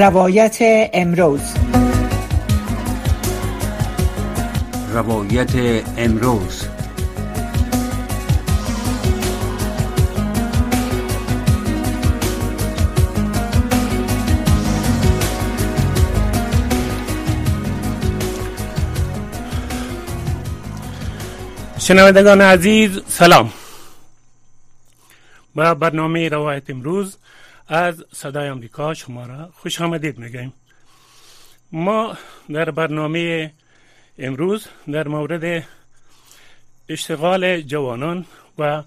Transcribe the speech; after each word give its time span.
روایت 0.00 0.58
امروز. 0.92 1.40
روایت 4.94 5.50
امروز. 5.96 6.64
شنوندگان 21.78 22.40
عزیز 22.40 23.00
سلام. 23.08 23.52
با 25.54 25.74
برنامه 25.74 26.28
روایت 26.28 26.70
امروز 26.70 27.16
از 27.72 28.04
صدای 28.12 28.48
آمریکا 28.48 28.94
شما 28.94 29.26
را 29.26 29.50
خوش 29.54 29.80
آمدید 29.80 30.18
میگیم 30.18 30.52
ما 31.72 32.16
در 32.52 32.70
برنامه 32.70 33.52
امروز 34.18 34.66
در 34.92 35.08
مورد 35.08 35.64
اشتغال 36.88 37.60
جوانان 37.60 38.26
و 38.58 38.82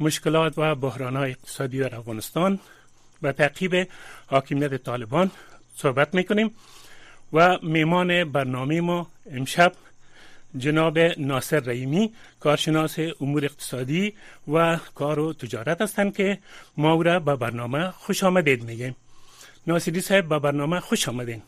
مشکلات 0.00 0.54
و 0.56 0.74
بحران 0.74 1.16
اقتصادی 1.16 1.78
در 1.78 1.96
افغانستان 1.96 2.58
و 3.22 3.32
تعقیب 3.32 3.88
حاکمیت 4.26 4.74
طالبان 4.82 5.30
صحبت 5.76 6.14
می‌کنیم 6.14 6.54
و 7.32 7.58
میمان 7.62 8.32
برنامه 8.32 8.80
ما 8.80 9.10
امشب 9.30 9.72
جناب 10.56 10.98
ناصر 10.98 11.60
رحیمی 11.60 12.12
کارشناس 12.40 12.98
امور 13.20 13.44
اقتصادی 13.44 14.14
و 14.52 14.78
کار 14.94 15.18
و 15.18 15.32
تجارت 15.32 15.80
هستند 15.80 16.16
که 16.16 16.38
ما 16.76 16.92
او 16.92 17.02
را 17.02 17.20
به 17.20 17.36
برنامه 17.36 17.90
خوش 17.90 18.24
آمدید 18.24 18.64
میگیم. 18.64 18.96
ناصری 19.66 20.00
صاحب 20.00 20.28
به 20.28 20.38
برنامه 20.38 20.80
خوش 20.80 21.08
آمدین. 21.08 21.42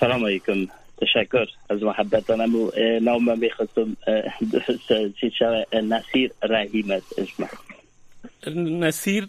سلام 0.00 0.24
علیکم. 0.24 0.66
تشکر 1.00 1.46
از 1.70 1.82
محبتانم 1.82 2.56
و 2.56 2.70
نام 3.02 3.38
می‌خواستم 3.38 3.96
نصیر 5.72 6.32
رحیم 6.42 6.90
است 6.90 7.18
اسم 7.18 7.48
نصیر 8.56 9.28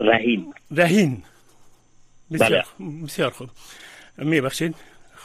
رحیم. 0.00 0.52
رحیم. 0.70 1.24
بسیار, 2.32 2.64
بله. 2.78 2.88
بسیار 3.04 3.30
خوب. 3.30 3.48
میبخشید. 4.18 4.74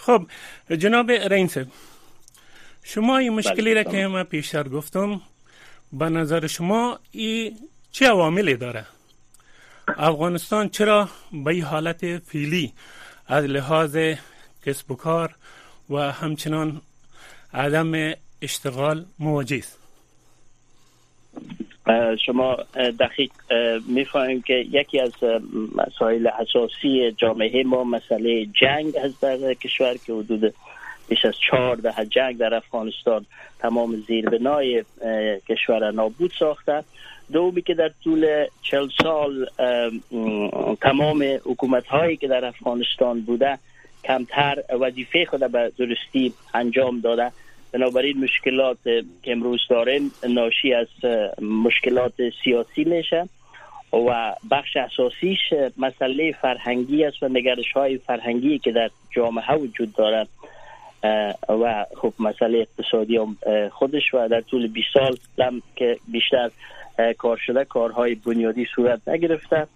خب 0.08 0.28
جناب 0.76 1.12
رئیس 1.12 1.58
شما 2.84 3.18
این 3.18 3.34
مشکلی 3.34 3.74
را 3.74 3.84
بله، 3.84 3.92
که 3.92 4.08
من 4.08 4.24
پیشتر 4.24 4.70
گفتم 4.70 5.22
به 5.94 6.10
نظر 6.10 6.48
شما 6.48 7.00
این 7.12 7.58
چه 7.92 8.08
عواملی 8.08 8.56
داره؟ 8.56 8.86
افغانستان 9.88 10.70
چرا 10.70 11.10
به 11.32 11.48
این 11.48 11.64
حالت 11.64 12.18
فیلی 12.18 12.74
از 13.28 13.46
لحاظ 13.46 13.98
کسب 14.66 14.92
و 14.92 14.96
کار 14.96 15.36
و 15.90 15.96
همچنان 16.12 16.82
عدم 17.54 18.14
اشتغال 18.42 19.06
مواجه 19.20 19.58
است؟ 19.58 19.87
شما 22.26 22.58
دقیق 23.00 23.32
می‌فهمیم 23.88 24.42
که 24.42 24.54
یکی 24.54 25.00
از 25.00 25.12
مسائل 25.76 26.28
اساسی 26.28 27.12
جامعه 27.12 27.64
ما 27.64 27.84
مسئله 27.84 28.46
جنگ 28.46 28.98
هست 28.98 29.22
در 29.22 29.54
کشور 29.54 29.96
که 30.06 30.14
حدود 30.14 30.54
بیش 31.10 31.26
از 31.26 31.34
چهارده 31.50 31.94
جنگ 32.06 32.38
در 32.38 32.54
افغانستان 32.54 33.26
تمام 33.60 33.96
زیربنای 34.08 34.84
کشور 35.50 35.92
نابود 35.92 36.32
ساخته. 36.40 36.84
دومی 37.34 37.62
که 37.62 37.74
در 37.74 37.92
طول 38.04 38.46
چل 38.62 38.88
سال 39.02 39.46
تمام 40.82 41.40
حکومت 41.46 41.88
هایی 41.88 42.18
که 42.18 42.28
در 42.28 42.46
افغانستان 42.46 43.22
بوده 43.22 43.60
کمتر 44.04 44.64
وظیفه 44.80 45.26
خود 45.26 45.52
به 45.52 45.72
درستی 45.78 46.34
انجام 46.54 47.00
داده. 47.00 47.32
بنابراین 47.72 48.18
مشکلات 48.18 48.78
که 49.24 49.32
امروز 49.32 49.60
داریم 49.70 50.12
ناشی 50.30 50.74
از 50.74 50.88
مشکلات 51.42 52.14
سیاسی 52.44 52.84
میشه 52.84 53.30
و 53.94 54.36
بخش 54.52 54.78
اساسیش 54.78 55.40
مسئله 55.78 56.32
فرهنگی 56.42 57.06
است 57.06 57.24
و 57.24 57.28
نگرش 57.28 57.72
های 57.72 57.98
فرهنگی 57.98 58.60
که 58.60 58.72
در 58.72 58.90
جامعه 59.16 59.56
وجود 59.56 59.94
دارد 59.96 60.28
و 61.50 61.86
خب 61.96 62.14
مسئله 62.20 62.58
اقتصادی 62.58 63.18
هم 63.18 63.38
خودش 63.70 64.14
و 64.14 64.28
در 64.28 64.42
طول 64.42 64.68
20 64.68 64.88
سال 64.94 65.18
هم 65.40 65.62
که 65.76 65.98
بیشتر 66.08 66.52
کار 67.18 67.38
شده 67.38 67.66
کارهای 67.66 68.16
بنیادی 68.16 68.68
صورت 68.76 69.08
نگرفته. 69.08 69.68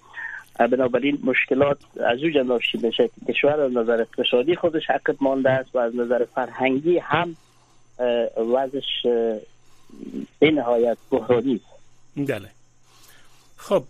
بنابراین 0.59 1.19
مشکلات 1.23 1.77
از 2.05 2.19
او 2.23 2.43
ناشی 2.43 2.77
میشه 2.83 3.07
که 3.07 3.33
کشور 3.33 3.59
از 3.59 3.73
نظر 3.73 4.01
اقتصادی 4.01 4.55
خودش 4.55 4.89
حقت 4.89 5.15
مانده 5.21 5.49
است 5.49 5.75
و 5.75 5.79
از 5.79 5.95
نظر 5.95 6.25
فرهنگی 6.25 6.97
هم 6.97 7.35
وضعش 8.37 9.05
به 10.39 10.51
نهایت 10.51 10.97
بحرانی 11.11 11.61
بله. 12.17 12.49
خب 13.57 13.83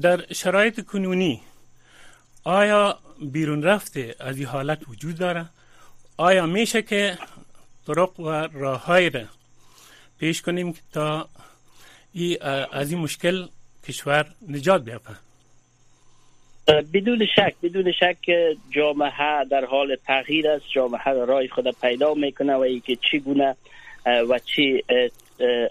در 0.00 0.32
شرایط 0.32 0.84
کنونی 0.84 1.40
آیا 2.44 2.98
بیرون 3.20 3.62
رفته 3.62 4.14
از 4.20 4.36
این 4.36 4.46
حالت 4.46 4.88
وجود 4.88 5.18
داره؟ 5.18 5.46
آیا 6.16 6.46
میشه 6.46 6.82
که 6.82 7.18
طرق 7.86 8.20
و 8.20 8.30
راههایی 8.52 9.10
را 9.10 9.24
پیش 10.18 10.42
کنیم 10.42 10.74
تا 10.92 11.28
ای 12.12 12.38
از 12.72 12.90
این 12.90 13.00
مشکل 13.00 13.48
کشور 13.88 14.34
نجات 14.48 14.84
بیابه 14.84 15.25
بدون 16.68 17.26
شک 17.36 17.54
بدون 17.62 17.92
شک 17.92 18.16
جامعه 18.70 19.44
در 19.50 19.64
حال 19.64 19.96
تغییر 20.06 20.48
است. 20.48 20.64
جامعه 20.74 21.24
رای 21.24 21.48
خود 21.48 21.80
پیدا 21.80 22.14
می‌کنه 22.14 22.54
و 22.54 22.60
اینکه 22.60 22.96
چگونه 23.10 23.56
و 24.06 24.38
چی 24.38 24.84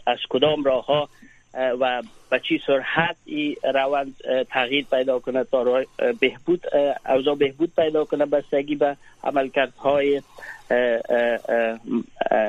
از 0.07 0.17
کدام 0.29 0.63
راه 0.63 0.85
ها 0.85 1.09
و 1.53 2.03
به 2.29 2.39
چی 2.39 2.61
سرعت 2.67 3.15
این 3.25 3.55
روند 3.73 4.15
تغییر 4.49 4.85
پیدا 4.91 5.19
کنه 5.19 5.43
تا 5.43 5.83
بهبود 6.19 6.61
اوضاع 7.09 7.35
بهبود 7.35 7.71
پیدا 7.75 8.05
کنه. 8.05 8.25
بستگی 8.25 8.75
به 8.75 8.97
عملکردهای 9.23 10.21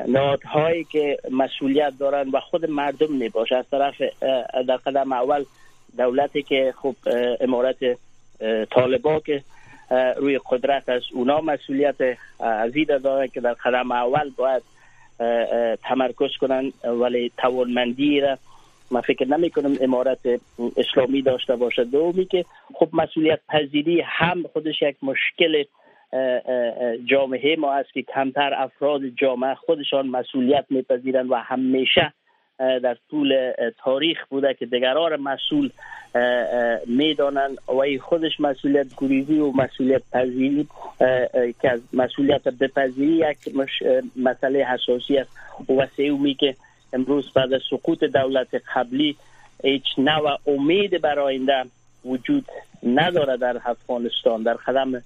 نهادهایی 0.07 0.83
که 0.83 1.17
مسئولیت 1.31 1.93
دارن 1.99 2.29
و 2.29 2.39
خود 2.39 2.69
مردم 2.69 3.23
نباشه 3.23 3.55
از 3.55 3.65
طرف 3.71 4.01
در 4.67 4.77
قدم 4.77 5.13
اول 5.13 5.45
دولتی 5.97 6.43
که 6.43 6.73
خب 6.77 6.95
امارت 7.41 7.77
طالبا 8.71 9.19
که 9.19 9.43
روی 10.17 10.39
قدرت 10.49 10.89
از 10.89 11.01
اونا 11.13 11.41
مسئولیت 11.41 11.95
عزیز 12.39 12.87
دارن 12.87 13.27
که 13.27 13.41
در 13.41 13.53
قدم 13.53 13.91
اول 13.91 14.29
باید 14.37 14.63
تمرکز 15.83 16.37
کنن 16.41 16.71
ولی 16.83 17.31
توانمندی 17.37 18.19
را 18.19 18.37
من 18.91 19.01
فکر 19.01 19.27
نمی 19.27 19.49
کنم 19.49 19.75
امارت 19.81 20.19
اسلامی 20.77 21.21
داشته 21.21 21.55
باشه 21.55 21.83
دومی 21.83 22.25
که 22.25 22.45
خب 22.73 22.89
مسئولیت 22.93 23.39
پذیری 23.49 24.01
هم 24.01 24.43
خودش 24.53 24.81
یک 24.81 24.95
مشکل 25.01 25.63
جامعه 27.05 27.55
ما 27.55 27.73
است 27.73 27.93
که 27.93 28.01
کمتر 28.01 28.53
افراد 28.53 29.01
جامعه 29.07 29.55
خودشان 29.55 30.07
مسئولیت 30.07 30.65
میپذیرند 30.69 31.31
و 31.31 31.35
همیشه 31.35 32.13
در 32.59 32.97
طول 33.09 33.51
تاریخ 33.83 34.17
بوده 34.29 34.53
که 34.53 34.65
دیگران 34.65 35.21
مسئول 35.21 35.69
می‌دانند 36.85 37.57
و 37.67 37.97
خودش 38.01 38.39
مسئولیت 38.39 38.87
گریزی 38.97 39.39
و 39.39 39.51
مسئولیت 39.51 40.01
پذیری 40.11 40.67
که 41.61 41.71
از 41.71 41.81
مسئولیت 41.93 42.47
بپذیری 42.47 43.13
یک 43.13 43.37
مسئله 44.15 44.65
حساسی 44.65 45.17
است. 45.17 45.31
و 45.69 45.87
سیومی 45.95 46.33
که 46.35 46.55
امروز 46.93 47.31
بعد 47.33 47.53
از 47.53 47.61
سقوط 47.69 48.03
دولت 48.03 48.47
قبلی 48.75 49.15
هیچ 49.63 49.83
نوع 49.97 50.37
امید 50.47 51.01
بر 51.01 51.19
آینده 51.19 51.65
وجود 52.05 52.45
نداره 52.83 53.37
در 53.37 53.61
افغانستان. 53.65 54.43
در 54.43 54.53
قدم 54.53 55.03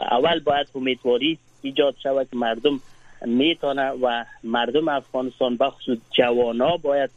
اول 0.00 0.40
باید 0.40 0.66
امیدواری 0.74 1.38
ایجاد 1.62 1.94
شود 2.02 2.28
که 2.30 2.36
مردم 2.36 2.80
می‌تونه 3.26 3.90
و 3.90 4.24
مردم 4.44 4.88
افغانستان 4.88 5.56
بخصوص 5.56 5.98
جوانا 6.10 6.76
باید 6.76 7.10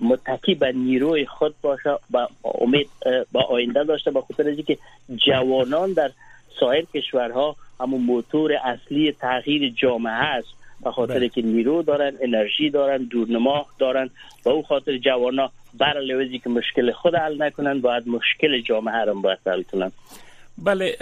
متکی 0.00 0.54
به 0.54 0.72
نیروی 0.72 1.26
خود 1.26 1.54
باشه 1.62 1.90
و 2.12 2.26
امید 2.44 2.90
با 3.32 3.42
آینده 3.42 3.84
داشته 3.84 4.10
به 4.10 4.20
خاطر 4.20 4.54
که 4.54 4.78
جوانان 5.26 5.92
در 5.92 6.10
سایر 6.60 6.84
کشورها 6.94 7.56
همون 7.80 8.00
موتور 8.00 8.52
اصلی 8.52 9.12
تغییر 9.12 9.72
جامعه 9.76 10.12
است 10.12 10.48
به 10.84 10.92
خاطر 10.92 11.14
بله. 11.14 11.28
که 11.28 11.42
نیرو 11.42 11.82
دارن 11.82 12.12
انرژی 12.20 12.70
دارن 12.70 13.04
دورنما 13.04 13.66
دارن 13.78 14.10
و 14.44 14.48
او 14.48 14.62
خاطر 14.62 14.98
جوانا 14.98 15.50
بر 15.74 16.00
لوزی 16.00 16.38
که 16.38 16.50
مشکل 16.50 16.92
خود 16.92 17.14
حل 17.14 17.42
نکنن 17.42 17.80
باید 17.80 18.08
مشکل 18.08 18.60
جامعه 18.60 19.04
را 19.04 19.14
باید 19.14 19.38
حل 19.46 19.62
کنن 19.62 19.92
بله 20.58 20.96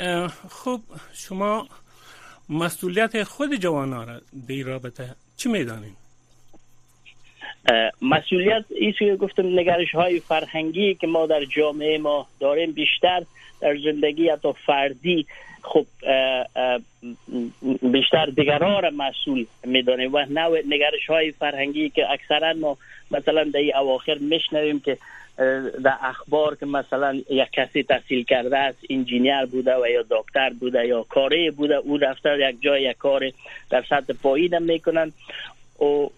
خب 0.48 0.80
شما 1.14 1.66
مسئولیت 2.50 3.22
خود 3.22 3.54
جوانان 3.54 4.08
را 4.08 4.20
در 4.48 4.62
رابطه 4.64 5.14
چی 5.36 5.48
می‌دانید 5.48 5.96
مسئولیت 8.02 8.64
ایست 8.70 8.98
که 8.98 9.16
گفتم 9.16 9.46
نگرش 9.46 9.94
های 9.94 10.20
فرهنگی 10.20 10.94
که 10.94 11.06
ما 11.06 11.26
در 11.26 11.44
جامعه 11.44 11.98
ما 11.98 12.26
داریم 12.40 12.72
بیشتر 12.72 13.22
در 13.60 13.76
زندگی 13.84 14.28
حتی 14.28 14.52
فردی 14.66 15.26
خب 15.62 15.86
بیشتر 17.82 18.26
دیگران 18.26 18.82
را 18.82 18.90
مسئول 18.90 19.46
می‌دانیم 19.64 20.14
و 20.14 20.24
نوع 20.30 20.58
نگرش 20.68 21.06
های 21.08 21.32
فرهنگی 21.32 21.90
که 21.90 22.10
اکثرا 22.10 22.52
ما 22.52 22.76
مثلا 23.10 23.44
در 23.44 23.60
این 23.60 23.76
اواخر 23.76 24.18
میشنویم 24.20 24.80
که 24.80 24.98
در 25.84 25.96
اخبار 26.02 26.54
که 26.54 26.66
مثلا 26.66 27.14
یک 27.30 27.50
کسی 27.52 27.82
تحصیل 27.82 28.24
کرده 28.24 28.58
است 28.58 28.78
انجینیر 28.90 29.46
بوده 29.46 29.76
و 29.76 29.86
یا 29.86 30.04
دکتر 30.10 30.50
بوده 30.50 30.86
یا 30.86 31.02
کاری 31.02 31.50
بوده 31.50 31.74
او 31.74 31.96
رفته 31.96 32.38
یک 32.38 32.56
جای 32.60 32.82
یک 32.82 32.96
کار 32.96 33.30
در 33.70 33.84
سطح 33.90 34.12
پایین 34.22 34.58
می‌کنن. 34.58 35.12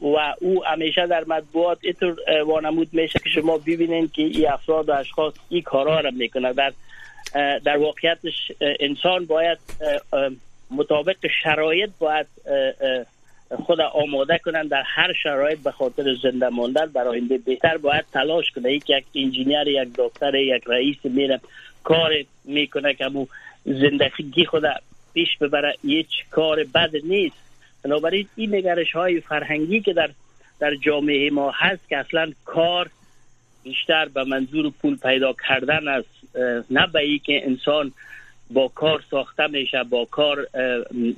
و 0.01 0.35
او 0.41 0.65
همیشه 0.65 1.07
در 1.07 1.25
مطبوعات 1.25 1.79
اینطور 1.83 2.17
وانمود 2.47 2.89
میشه 2.93 3.19
که 3.19 3.29
شما 3.29 3.59
ببینید 3.59 4.13
که 4.13 4.23
این 4.23 4.49
افراد 4.49 4.89
و 4.89 4.93
اشخاص 4.93 5.35
این 5.49 5.63
کارا 5.63 6.01
را 6.01 6.11
می‌کنه 6.11 6.53
در 6.53 6.73
در 7.65 7.77
واقعیتش 7.77 8.53
انسان 8.61 9.27
باید 9.27 9.59
مطابق 10.71 11.17
شرایط 11.43 11.91
باید 11.99 12.27
خود 13.57 13.81
آماده 13.81 14.39
کنن 14.39 14.67
در 14.67 14.83
هر 14.87 15.13
شرایط 15.13 15.59
به 15.59 15.71
خاطر 15.71 16.15
زنده 16.23 16.49
ماندن. 16.49 16.87
در 16.87 17.09
آینده 17.09 17.39
بهتر 17.39 17.77
باید 17.77 18.05
تلاش 18.13 18.51
کنه. 18.51 18.73
یک 18.73 18.91
یک 18.91 19.05
انجینیر 19.15 19.69
یک 19.69 19.89
دکتر 19.99 20.35
یک 20.35 20.63
رئیس 20.67 20.97
میره 21.05 21.41
کار 21.85 22.13
می‌کنه 22.45 22.95
که 22.95 23.07
مو 23.07 23.27
زندگی 23.65 24.45
خود 24.45 24.63
پیش 25.15 25.37
ببره. 25.41 25.75
هیچ 25.83 26.09
کار 26.31 26.65
بد 26.65 26.91
نیست. 27.05 27.37
بنابراین 27.85 28.29
این 28.37 28.55
نگرش 28.55 28.93
های 28.93 29.21
فرهنگی 29.21 29.81
که 29.81 29.93
در 29.93 30.11
در 30.61 30.75
جامعه 30.75 31.31
ما 31.31 31.51
هست 31.55 31.89
که 31.89 31.97
اصلا 31.97 32.33
کار 32.45 32.91
بیشتر 33.63 34.09
به 34.09 34.25
منظور 34.25 34.73
پول 34.83 34.97
پیدا 34.97 35.35
کردن 35.49 35.89
است. 35.89 36.37
نه 36.71 36.87
به 36.87 37.19
که 37.25 37.47
انسان 37.47 37.93
با 38.51 38.69
کار 38.69 39.05
ساخته 39.11 39.47
میشه 39.47 39.83
با 39.91 40.05
کار 40.05 40.47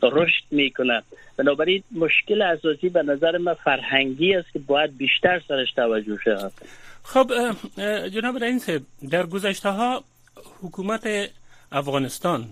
رشد 0.03 0.45
می‌کنه. 0.51 1.03
بنابراین 1.37 1.83
مشکل 1.93 2.43
اساسی 2.43 2.89
به 2.89 3.03
نظر 3.03 3.39
من 3.39 3.55
فرهنگی 3.55 4.35
است 4.35 4.53
که 4.53 4.59
باید 4.59 4.97
بیشتر 4.97 5.43
سرش 5.49 5.73
توجه 5.73 6.19
شد 6.25 6.53
خب 7.03 7.33
جناب 8.09 8.39
رئیس 8.45 8.71
در 9.11 9.27
گذشته 9.27 9.69
ها 9.71 10.05
حکومت 10.63 11.31
افغانستان 11.73 12.45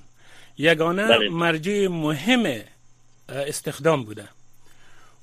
یگانه 0.59 1.09
بله. 1.09 1.29
مرجع 1.29 1.89
مهم 1.89 2.61
استخدام 3.29 4.05
بوده. 4.05 4.25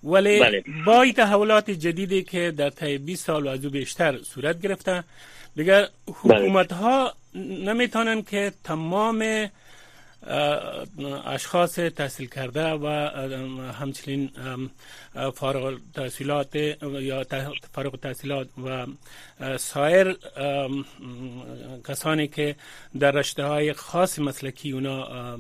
ولی 0.08 0.40
بله. 0.40 0.64
با 0.86 1.06
تحولات 1.18 1.70
جدیدی 1.72 2.24
که 2.24 2.52
در 2.52 2.70
طی 2.70 2.98
20 2.98 3.26
سال 3.26 3.48
و 3.48 3.50
از 3.50 3.62
بیشتر 3.62 4.18
صورت 4.24 4.62
گرفته 4.62 5.04
دیگر 5.56 5.88
حکومت 6.08 6.72
ها 6.72 7.14
نمی‌تونن 7.36 8.22
که 8.22 8.52
تمام 8.64 9.50
اشخاص 11.26 11.76
تحصیل 11.76 12.28
کرده 12.30 12.74
و 12.74 12.86
همچنین 13.80 14.30
فارغ 15.36 15.80
تحصیلات 15.94 16.56
یا 16.82 17.26
فارغ 17.74 18.00
تحصیلات 18.00 18.48
و 18.66 18.86
سایر 19.58 20.18
کسانی 21.88 22.28
که 22.28 22.56
در 23.00 23.12
رشته 23.12 23.44
های 23.44 23.74
خاص 23.74 24.20
مسلکی 24.20 24.72
اونا 24.72 25.38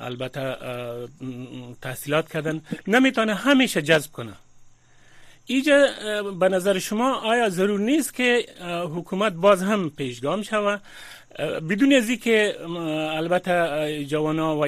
البته 0.00 0.56
تحصیلات 1.82 2.32
کردن. 2.32 2.62
نمی‌تونه 2.86 3.34
همیشه 3.34 3.82
جذب 3.82 4.12
کنه. 4.12 4.32
ایجا 5.46 5.86
به 6.40 6.48
نظر 6.48 6.78
شما 6.78 7.14
آیا 7.14 7.48
ضرور 7.48 7.80
نیست 7.80 8.14
که 8.14 8.46
حکومت 8.96 9.32
باز 9.32 9.62
هم 9.62 9.90
پیشگام 9.90 10.42
شود 10.42 10.82
بدون 11.70 11.92
از 11.92 12.10
که 12.10 12.56
البته 13.10 14.04
جوانا 14.04 14.56
و 14.58 14.66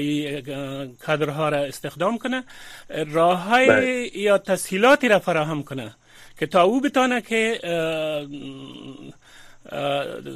کادرها 1.06 1.48
را 1.48 1.58
استخدام 1.58 2.18
کنه 2.18 2.44
راه 2.88 3.42
های 3.42 3.68
بله. 3.68 4.18
یا 4.18 4.38
تسهیلاتی 4.38 5.08
را 5.08 5.18
فراهم 5.18 5.62
کنه 5.62 5.94
که 6.38 6.46
تا 6.46 6.62
او 6.62 6.80
بتانه 6.80 7.20
که 7.20 7.60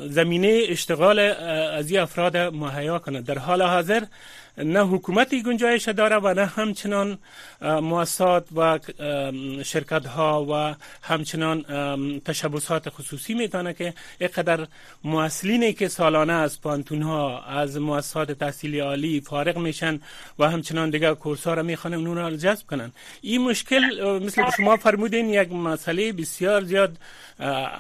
زمینه 0.08 0.62
اشتغال 0.68 1.18
از 1.78 1.90
این 1.90 2.00
افراد 2.00 2.36
مهیا 2.36 2.98
کنه. 2.98 3.20
در 3.20 3.38
حال 3.38 3.62
حاضر 3.62 4.02
نه 4.58 4.86
حکومتی 4.86 5.42
گنجایش 5.42 5.88
داره 5.88 6.16
و 6.16 6.34
نه 6.34 6.46
همچنان 6.46 7.18
مؤسسات 7.62 8.48
و 8.56 8.78
شرکت 9.64 10.06
ها 10.06 10.46
و 10.50 10.74
همچنان 11.02 11.64
تشبسات 12.20 12.88
خصوصی 12.88 13.34
می‌تونه 13.34 13.74
که 13.74 13.94
اینقدر 14.18 14.66
مؤسلینی 15.04 15.72
که 15.72 15.88
سالانه 15.88 16.32
از 16.32 16.60
پانتون 16.60 17.02
ها 17.02 17.42
از 17.42 17.76
مؤسسات 17.76 18.32
تحصیلی 18.32 18.78
عالی 18.78 19.20
فارغ 19.20 19.58
میشن 19.58 20.00
و 20.38 20.50
همچنان 20.50 20.90
دیگه 20.90 21.14
کورس 21.14 21.46
ها 21.46 21.54
را 21.54 21.62
می‌خوانن 21.62 22.06
اون 22.06 22.16
را 22.16 22.30
جذب 22.30 22.66
کنن. 22.66 22.92
این 23.20 23.40
مشکل 23.40 23.82
مثل 24.18 24.42
شما 24.56 24.76
فرمودین 24.76 25.28
یک 25.28 25.52
مسئله 25.52 26.12
بسیار 26.12 26.64
زیاد 26.64 26.96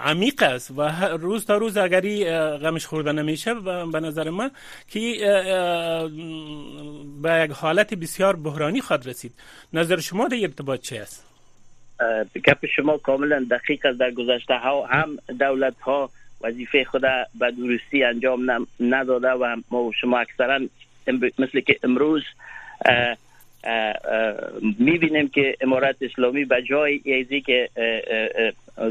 عمیق 0.04 0.42
است 0.42 0.70
و 0.76 0.82
روز 1.06 1.46
تا 1.46 1.56
روز 1.56 1.76
اگری 1.76 2.24
غمش 2.58 2.86
خورده 2.86 3.12
نمیشه 3.12 3.54
به 3.92 4.00
نظر 4.00 4.30
من 4.30 4.50
که 4.88 5.00
به 7.22 7.44
یک 7.44 7.50
حالت 7.50 7.94
بسیار 7.94 8.36
بحرانی 8.36 8.80
خواهد 8.80 9.08
رسید. 9.08 9.32
نظر 9.72 10.00
شما 10.00 10.28
در 10.28 10.36
ارتباط 10.42 10.80
چه 10.80 11.00
است؟ 11.00 11.26
گپ 12.44 12.66
شما 12.76 12.98
کاملا 12.98 13.46
دقیق 13.50 13.86
است 13.86 13.98
در 13.98 14.10
گذشته 14.10 14.54
ها 14.54 14.86
هم 14.86 15.18
دولت 15.40 15.80
ها 15.80 16.10
وظیفه 16.40 16.84
خود 16.84 17.02
به 17.38 17.50
درستی 17.50 18.04
انجام 18.04 18.66
نداده 18.80 19.28
و 19.30 19.56
ما 19.70 19.90
شما 20.00 20.18
اکثرا 20.18 20.60
مثل 21.38 21.60
که 21.60 21.78
امروز 21.82 22.22
می‌بینیم 24.78 25.28
که 25.28 25.56
امارت 25.60 25.96
اسلامی 26.00 26.44
به 26.44 26.62
جای 26.62 27.00
ایزی 27.04 27.40
که 27.40 27.68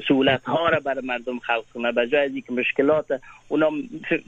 سهولت 0.07 0.43
ها 0.43 0.69
را 0.69 0.79
برای 0.79 1.05
مردم 1.05 1.39
خلق 1.39 1.65
کنه 1.73 1.91
به 1.91 2.07
جای 2.07 2.25
از 2.25 2.31
که 2.47 2.53
مشکلات 2.53 3.05
اونا 3.47 3.71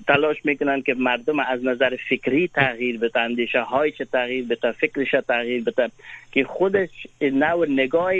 تلاش 0.07 0.45
می‌کنن 0.45 0.81
که 0.81 0.93
مردم 0.93 1.39
از 1.39 1.65
نظر 1.65 1.97
فکری 2.09 2.47
تغییر 2.47 2.99
بده 2.99 3.19
اندیشه 3.19 3.61
هایش 3.61 4.01
تغییر 4.11 4.45
بده 4.45 4.71
فکرش 4.71 5.15
تغییر 5.27 5.63
بده 5.63 5.91
که 6.31 6.43
خودش 6.43 6.89
نوع 7.21 7.69
نگاه 7.69 8.13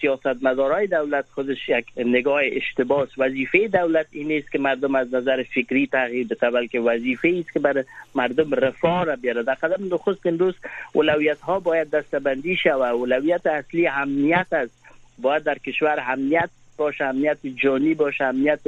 سیاست 0.00 0.42
مدارای 0.42 0.86
دولت 0.86 1.24
خودش 1.34 1.68
یک 1.68 1.86
نگاه 1.96 2.40
اشتباس 2.52 3.08
وظیفه 3.18 3.68
دولت 3.68 4.06
این 4.12 4.28
نیست 4.28 4.52
که 4.52 4.58
مردم 4.58 4.94
از 4.94 5.14
نظر 5.14 5.42
فکری 5.42 5.86
تغییر 5.86 6.26
بده 6.26 6.50
بلکه 6.50 6.80
وظیفه 6.80 7.36
است 7.38 7.52
که 7.52 7.60
برای 7.60 7.84
مردم 8.14 8.54
رفاه 8.54 9.04
را 9.04 9.16
بیاره. 9.16 9.42
در 9.42 9.54
قدم 9.54 9.94
نخست 9.94 10.26
امروز 10.26 10.54
اولویت 10.92 11.40
ها 11.40 11.60
باید 11.60 11.90
دستبندی 11.90 12.56
شود 12.56 12.82
اولویت 12.82 13.46
اصلی 13.46 13.86
امنیت 13.86 14.46
است. 14.52 14.84
باید 15.18 15.42
در 15.42 15.58
کشور 15.58 16.04
امنیت 16.08 16.50
باشه 16.76 17.04
امنیت 17.04 17.38
جانی 17.56 17.94
باشه 17.94 18.24
امنیت 18.24 18.60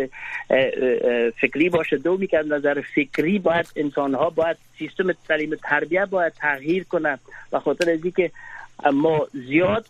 فکری 1.40 1.68
باشه. 1.68 1.96
دومی 1.96 2.26
که 2.26 2.38
از 2.38 2.46
نظر 2.46 2.80
فکری 2.80 3.38
باید 3.38 3.66
انسان 3.76 4.14
ها 4.14 4.30
باید 4.30 4.56
سیستم 4.78 5.12
تعلیم 5.12 5.54
تربیه 5.62 6.04
باید 6.04 6.32
تغییر 6.32 6.84
کنه 6.84 7.18
و 7.52 7.58
خاطر 7.58 7.90
از 7.90 8.00
که 8.16 8.30
ما 8.90 9.26
زیاد 9.32 9.86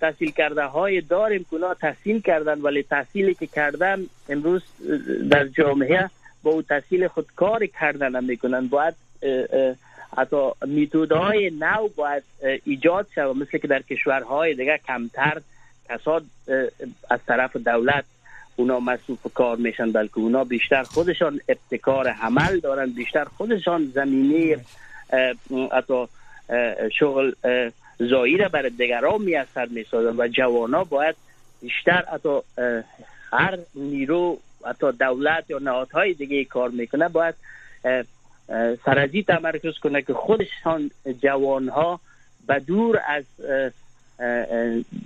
تحصیل 0.00 0.30
کرده 0.30 0.62
های 0.62 1.00
داریم 1.00 1.46
که 1.50 1.56
تحصیل 1.80 2.20
کردن 2.20 2.60
ولی 2.60 2.82
تحصیلی 2.82 3.34
که 3.34 3.46
کردن 3.46 4.06
امروز 4.28 4.62
در 5.30 5.46
جامعه 5.46 6.10
با 6.42 6.50
او 6.50 6.62
تحصیل 6.62 7.08
خود 7.08 7.26
کار 7.36 7.66
کردن 7.66 8.14
هم 8.14 8.24
می‌کنن. 8.24 8.68
باید 8.68 8.94
حتی 10.16 10.36
های 11.10 11.50
نو 11.50 11.88
باید 11.96 12.22
ایجاد 12.64 13.06
شد 13.14 13.20
مثل 13.20 13.58
که 13.58 13.68
در 13.68 13.82
کشورهای 13.82 14.54
دیگه 14.54 14.80
کمتر 14.86 15.40
کساد 15.88 16.24
از 17.10 17.20
طرف 17.26 17.56
دولت 17.56 18.04
اونا 18.56 18.80
مصروف 18.80 19.18
کار 19.34 19.56
میشن 19.56 19.92
بلکه 19.92 20.18
اونا 20.18 20.44
بیشتر 20.44 20.82
خودشان 20.82 21.40
ابتکار 21.48 22.08
عمل 22.08 22.60
دارن. 22.60 22.90
بیشتر 22.90 23.24
خودشان 23.24 23.92
زمینه 23.94 24.56
حتی 25.72 26.06
شغل 26.98 27.32
زایی 28.10 28.36
را 28.36 28.48
برای 28.48 28.70
دیگران 28.70 29.22
میسر 29.22 29.66
می‌سازن 29.70 30.20
و 30.20 30.28
جوانا 30.28 30.84
باید 30.84 31.14
بیشتر 31.60 32.04
حتی 32.12 32.38
هر 33.32 33.58
نیرو 33.74 34.38
حتی 34.66 34.92
دولت 34.92 35.50
یا 35.50 35.58
نهادهای 35.58 36.14
دیگه 36.14 36.44
کار 36.44 36.68
می‌کنه 36.68 37.08
باید 37.08 37.34
سرزی 38.84 39.22
تمرکز 39.22 39.78
کنه 39.78 40.02
که 40.02 40.14
خودشان 40.14 40.90
جوانها 41.22 42.00
به 42.46 42.58
دور 42.58 43.00
از 43.06 43.24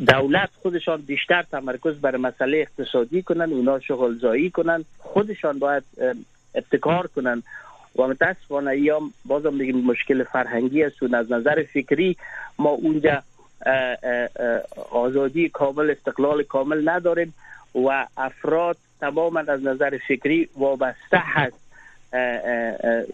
دولت 0.07 0.51
خودشان 0.63 1.01
بیشتر 1.03 1.43
تمرکز 1.43 1.95
بر 1.95 2.17
مسئله 2.17 2.59
اقتصادی 2.59 3.23
کنن 3.23 3.53
اونا 3.53 3.81
شغل 3.81 4.19
زایی 4.19 4.51
کنن 4.51 4.85
خودشان 4.99 5.59
باید 5.59 5.83
ابتکار 6.55 7.07
کنن. 7.07 7.43
و 7.99 8.07
متاسفانه 8.07 8.79
یا 8.79 9.01
بازم 9.25 9.59
بگیم 9.59 9.77
مشکل 9.77 10.25
فرهنگی 10.25 10.83
است 10.83 11.03
و 11.03 11.17
از 11.17 11.33
نظر 11.33 11.63
فکری 11.63 12.17
ما 12.59 12.71
اونجا 12.71 13.23
آزادی 14.91 15.49
کامل 15.49 15.91
استقلال 15.91 16.43
کامل 16.43 16.89
نداریم 16.89 17.35
و 17.75 18.07
افراد 18.17 18.77
تماما 19.01 19.41
از 19.41 19.65
نظر 19.65 19.99
فکری 20.09 20.49
وابسته 20.57 21.19
هست. 21.19 21.67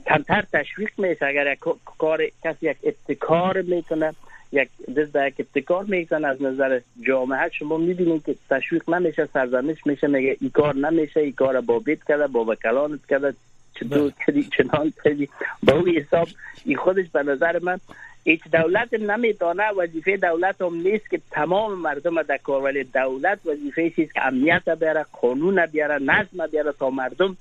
کمتر 0.07 0.45
تشویق 0.53 0.91
میشه 0.99 1.27
اگر 1.27 1.53
یک 1.53 1.59
کار 1.99 2.23
کسی 2.45 2.71
یک 2.71 2.77
ابتکار 2.83 3.63
می‌کنه 3.63 4.15
یک 4.53 4.69
دست 4.97 5.17
یک 5.17 5.35
ابتکار 5.39 5.85
می‌کنه 5.85 6.29
از 6.29 6.43
نظر 6.43 6.81
جامعه 7.07 7.49
شما 7.49 7.77
می‌بینید 7.77 8.25
که 8.25 8.35
تشویق 8.51 8.91
نمیشه 8.91 9.29
سرزنش 9.33 9.87
میشه 9.87 10.07
میگه 10.07 10.37
این 10.41 10.51
کار 10.51 10.77
نمیشه 10.77 11.21
این 11.21 11.33
کار 11.33 11.61
با 11.61 11.79
بیت 11.79 12.05
کرده 12.09 12.27
با 12.27 12.45
وکلانت 12.45 13.07
کرده. 13.07 13.35
چطور 13.75 14.13
کردی 14.27 14.49
چنان 14.57 14.93
کردی 15.05 15.29
با 15.63 15.73
اون 15.73 15.89
حساب 15.89 16.29
این 16.65 16.77
خودش 16.77 17.07
به 17.13 17.23
نظر 17.23 17.59
من 17.63 17.81
هیچ 18.25 18.41
دولت 18.53 18.95
نمیدانه 18.95 19.71
وظیفه 19.71 20.17
دولت 20.17 20.63
هم 20.63 20.75
نیست 20.75 21.11
که 21.11 21.21
تمام 21.31 21.79
مردم 21.79 22.23
در 22.23 22.37
کار 22.37 22.63
ولی 22.63 22.85
دولت 22.85 23.39
وظیفه 23.47 23.93
است 23.99 24.15
که 24.15 24.27
امنیت 24.27 24.69
بیاره 24.69 25.07
قانون 25.21 25.67
بیاره 25.67 25.99
نظم 25.99 26.47
بیاره 26.47 26.73
تا 26.73 26.91
مردم 26.91 27.37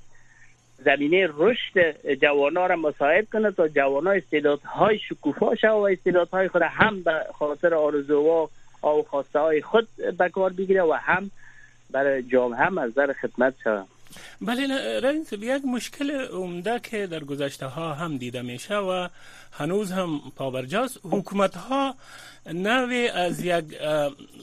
زمینه 0.85 1.29
رشد 1.37 2.13
جوانا 2.15 2.65
را 2.65 2.75
مساعد 2.75 3.29
کنه 3.29 3.51
تا 3.51 3.67
جوانا 3.67 4.11
استعدادهای 4.11 4.99
شکوفا 4.99 5.55
شود 5.55 5.71
و 5.71 5.87
استعدادهای 5.87 6.47
خود 6.47 6.61
هم 6.61 7.03
به 7.03 7.25
خاطر 7.33 7.73
آرزوها 7.73 8.49
و 8.83 9.03
خواسته 9.09 9.39
های 9.39 9.61
خود 9.61 9.87
به 10.17 10.29
کار 10.29 10.53
بگیره 10.53 10.83
و 10.83 10.93
هم 10.93 11.31
برای 11.91 12.23
جامعه 12.23 12.59
هم 12.59 12.77
از 12.77 12.93
در 12.93 13.13
خدمت 13.13 13.53
شود 13.63 13.87
بله 14.41 14.99
رئیس 14.99 15.33
یک 15.33 15.65
مشکل 15.65 16.11
عمده 16.11 16.79
که 16.79 17.07
در 17.07 17.23
گذشته 17.23 17.65
ها 17.65 17.93
هم 17.93 18.17
دیده 18.17 18.41
میشه 18.41 18.75
و 18.75 19.07
هنوز 19.51 19.91
هم 19.91 20.21
پابرجاست 20.35 20.99
حکومت 21.03 21.55
ها 21.57 21.95
نوی 22.45 23.07
از 23.07 23.39
یک 23.45 23.65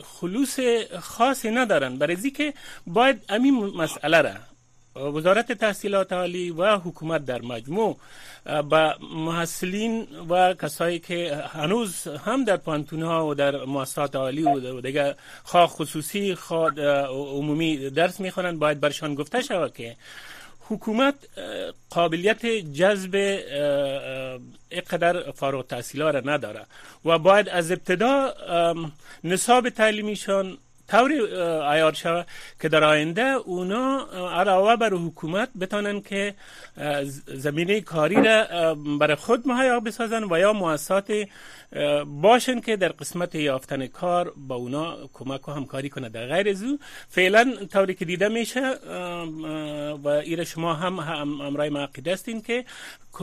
خلوص 0.04 0.58
خاصی 1.00 1.50
ندارن 1.50 1.96
برای 1.98 2.30
که 2.30 2.54
باید 2.86 3.24
امین 3.28 3.54
مسئله 3.54 4.20
را 4.20 4.34
وزارت 4.96 5.52
تحصیلات 5.52 6.12
عالی 6.12 6.50
و 6.50 6.76
حکومت 6.76 7.24
در 7.24 7.42
مجموع 7.42 7.96
به 8.44 8.94
محصلین 9.14 10.06
و 10.28 10.54
کسایی 10.54 10.98
که 10.98 11.42
هنوز 11.52 12.06
هم 12.06 12.44
در 12.44 12.56
پانتون 12.56 13.02
ها 13.02 13.26
و 13.26 13.34
در 13.34 13.64
مؤسسات 13.64 14.16
عالی 14.16 14.42
و 14.42 14.80
دیگه 14.80 15.14
خواه 15.44 15.66
خصوصی 15.66 16.34
خواه 16.34 16.80
عمومی 17.06 17.90
درس 17.90 18.20
می‌خوانند 18.20 18.58
باید 18.58 18.80
برشان 18.80 19.14
گفته 19.14 19.42
شود 19.42 19.74
که 19.74 19.96
حکومت 20.68 21.14
قابلیت 21.90 22.46
جذب 22.46 23.14
اقدر 24.70 25.30
فارغ 25.30 25.66
تحصیل 25.66 26.02
را 26.02 26.20
نداره 26.20 26.66
و 27.04 27.18
باید 27.18 27.48
از 27.48 27.70
ابتدا 27.72 28.34
نصاب 29.24 29.68
تعلیمیشان 29.68 30.58
طوری 30.88 31.18
عیار 31.72 31.92
شود 31.92 32.26
که 32.60 32.68
در 32.68 32.84
آینده 32.84 33.22
اونا 33.22 34.06
علاوه 34.40 34.76
بر 34.76 34.94
حکومت 34.94 35.48
بتانن 35.60 36.00
که 36.00 36.34
زمینه 37.26 37.80
کاری 37.80 38.22
را 38.22 38.74
برای 38.74 39.16
خود 39.16 39.48
مهیا 39.48 39.80
بسازن 39.80 40.24
و 40.24 40.38
یا 40.38 40.52
مؤسسات 40.52 41.12
باشن 42.06 42.60
که 42.60 42.76
در 42.76 42.88
قسمت 42.88 43.34
یافتن 43.34 43.86
کار 43.86 44.32
با 44.36 44.54
اونا 44.54 44.96
کمک 45.12 45.48
و 45.48 45.52
همکاری 45.52 45.88
کنه 45.88 46.08
در 46.08 46.26
غیر 46.26 46.54
زو 46.54 46.78
فعلا 47.08 47.54
طوری 47.72 47.94
که 47.94 48.04
دیده 48.04 48.28
میشه 48.28 48.74
و 50.04 50.08
ایره 50.08 50.44
شما 50.44 50.74
هم 50.74 50.98
امرای 51.40 51.68
معقیده 51.68 52.12
استین 52.12 52.42
که 52.42 52.64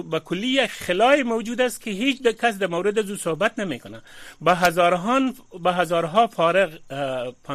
با 0.04 0.20
کلی 0.20 0.68
خلای 0.68 1.24
موجود 1.24 1.62
است 1.62 1.82
که 1.82 1.92
هیچ 1.92 2.24
کس 2.24 2.58
در 2.58 2.68
مورد 2.68 3.00
از 3.00 3.20
صحبت 3.20 3.60
نمی‌کنه. 3.60 4.02
با 4.42 4.54
هزارهان 4.54 5.34
با 5.60 5.72
هزارها 5.72 6.28
فارغ 6.28 6.70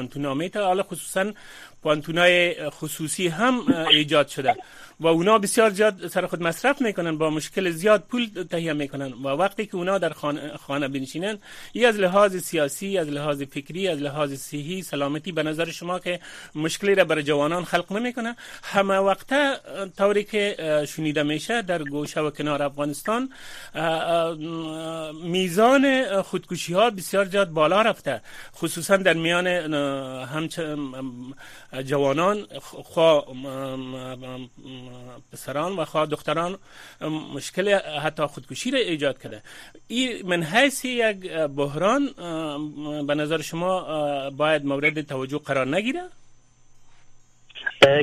پانتونامه 0.00 0.48
تا 0.48 0.66
حالا 0.66 0.82
خصوصا 0.82 1.32
پانتونای 1.82 2.70
خصوصی 2.70 3.28
هم 3.28 3.74
ایجاد 3.90 4.28
شده. 4.28 4.56
و 5.00 5.06
اونا 5.06 5.38
بسیار 5.38 5.70
زیاد 5.70 6.06
سر 6.06 6.26
خود 6.26 6.42
مصرف 6.42 6.82
می‌کنن 6.82 7.18
با 7.18 7.30
مشکل 7.30 7.70
زیاد 7.70 8.04
پول 8.08 8.26
تهیه 8.50 8.72
می‌کنن. 8.72 9.12
و 9.12 9.28
وقتی 9.28 9.66
که 9.66 9.76
اونا 9.76 9.98
در 9.98 10.12
خانه, 10.12 10.56
خانه 10.56 10.88
بنشینن 10.88 11.38
ای 11.72 11.84
از 11.84 11.96
لحاظ 11.96 12.36
سیاسی 12.36 12.98
از 12.98 13.08
لحاظ 13.08 13.42
فکری 13.42 13.88
از 13.88 13.98
لحاظ 13.98 14.32
صحی 14.34 14.82
سلامتی 14.82 15.32
به 15.32 15.42
نظر 15.42 15.70
شما 15.70 15.98
که 15.98 16.20
مشکلی 16.54 16.94
را 16.94 17.04
برای 17.04 17.22
جوانان 17.22 17.64
خلق 17.64 17.92
نمی‌کنه؟ 17.92 18.36
همه 18.62 18.96
وقته 18.96 19.56
طوری 19.98 20.24
که 20.24 20.56
شنیده 20.88 21.22
میشه 21.22 21.62
در 21.62 21.82
گوشه 21.82 22.20
و 22.20 22.30
کنار 22.30 22.62
افغانستان 22.62 23.30
میزان 25.24 26.22
خودکشی 26.22 26.74
ها 26.74 26.90
بسیار 26.90 27.24
زیاد 27.24 27.50
بالا 27.50 27.82
رفته. 27.82 28.22
خصوصا 28.56 28.96
در 28.96 29.14
میان 29.14 29.46
همچه 30.26 30.76
جوانان 31.84 32.46
خواه 32.60 33.24
پسران 35.32 35.76
و 35.76 35.84
خواه 35.84 36.06
دختران 36.06 36.58
مشکل 37.34 37.78
حتی 38.04 38.22
خودکشی 38.22 38.70
را 38.70 38.78
ایجاد 38.78 39.22
کرده. 39.22 39.42
این 39.88 40.26
من 40.26 40.42
حیث 40.42 40.84
یک 40.84 41.30
بحران 41.32 42.10
به 43.06 43.14
نظر 43.14 43.40
شما 43.40 44.30
باید 44.30 44.64
مورد 44.64 45.00
توجه 45.00 45.38
قرار 45.38 45.76
نگیره؟ 45.76 46.02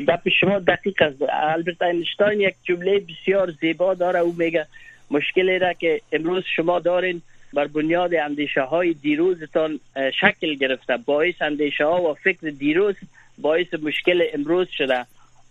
گپ 0.07 0.29
شما 0.39 0.59
دقیق 0.59 1.01
است. 1.01 1.17
البرت 1.29 1.81
اینشتاین 1.81 2.41
یک 2.41 2.55
جمله 2.63 2.99
بسیار 2.99 3.51
زیبا 3.51 3.93
داره. 3.93 4.19
او 4.19 4.35
میگه 4.37 4.67
مشکلی 5.11 5.59
را 5.59 5.73
که 5.73 6.01
امروز 6.11 6.43
شما 6.55 6.79
دارین 6.79 7.21
بر 7.53 7.67
بنیاد 7.67 8.15
اندیشه 8.15 8.61
های 8.61 8.93
دیروزتان 8.93 9.79
شکل 10.21 10.53
گرفته. 10.53 10.97
باعث 10.97 11.41
اندیشه 11.41 11.85
ها 11.85 12.01
و 12.01 12.13
فکر 12.13 12.49
دیروز 12.49 12.95
باعث 13.37 13.73
مشکل 13.73 14.23
امروز 14.33 14.67
شده. 14.77 15.05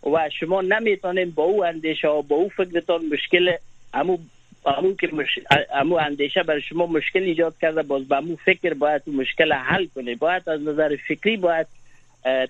و 0.06 0.30
شما 0.40 0.60
نمی‌تونین 0.60 1.30
با 1.30 1.42
او 1.42 1.64
اندیشه 1.64 2.08
و 2.08 2.22
با 2.22 2.36
او 2.36 2.48
فکرتان 2.48 3.06
مشکل 3.12 3.52
امو 3.94 4.18
امو 4.66 4.94
که 4.94 5.08
مش... 5.12 5.38
امو 5.75 5.94
اندیشه 5.94 6.42
برای 6.42 6.62
شما 6.62 6.86
مشکل 6.86 7.22
ایجاد 7.22 7.54
کرده 7.60 7.82
باز 7.82 8.08
با 8.08 8.16
امو 8.16 8.36
فکر 8.36 8.75
باید 8.75 9.02
مشکل 9.06 9.52
حل 9.52 9.86
کنه 9.94 10.14
باید 10.14 10.48
از 10.48 10.60
نظر 10.62 10.96
فکری 11.08 11.36
باید 11.36 11.66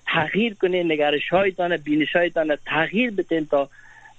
تغییر 0.05 0.53
کنه 0.53 0.83
نگرش 0.83 1.29
هایتان 1.29 1.77
بینش 1.77 2.15
هایتان 2.15 2.57
تغییر 2.65 3.11
بتین 3.11 3.45
تا 3.45 3.69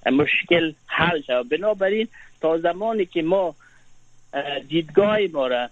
مشکل 0.07 0.73
حل 0.87 1.23
شود. 1.23 1.49
بنابراین 1.49 2.09
تا 2.41 2.59
زمانی 2.59 3.07
که 3.07 3.23
ما 3.23 3.55
دیدگاه 4.69 5.19
ما 5.33 5.47
را 5.47 5.69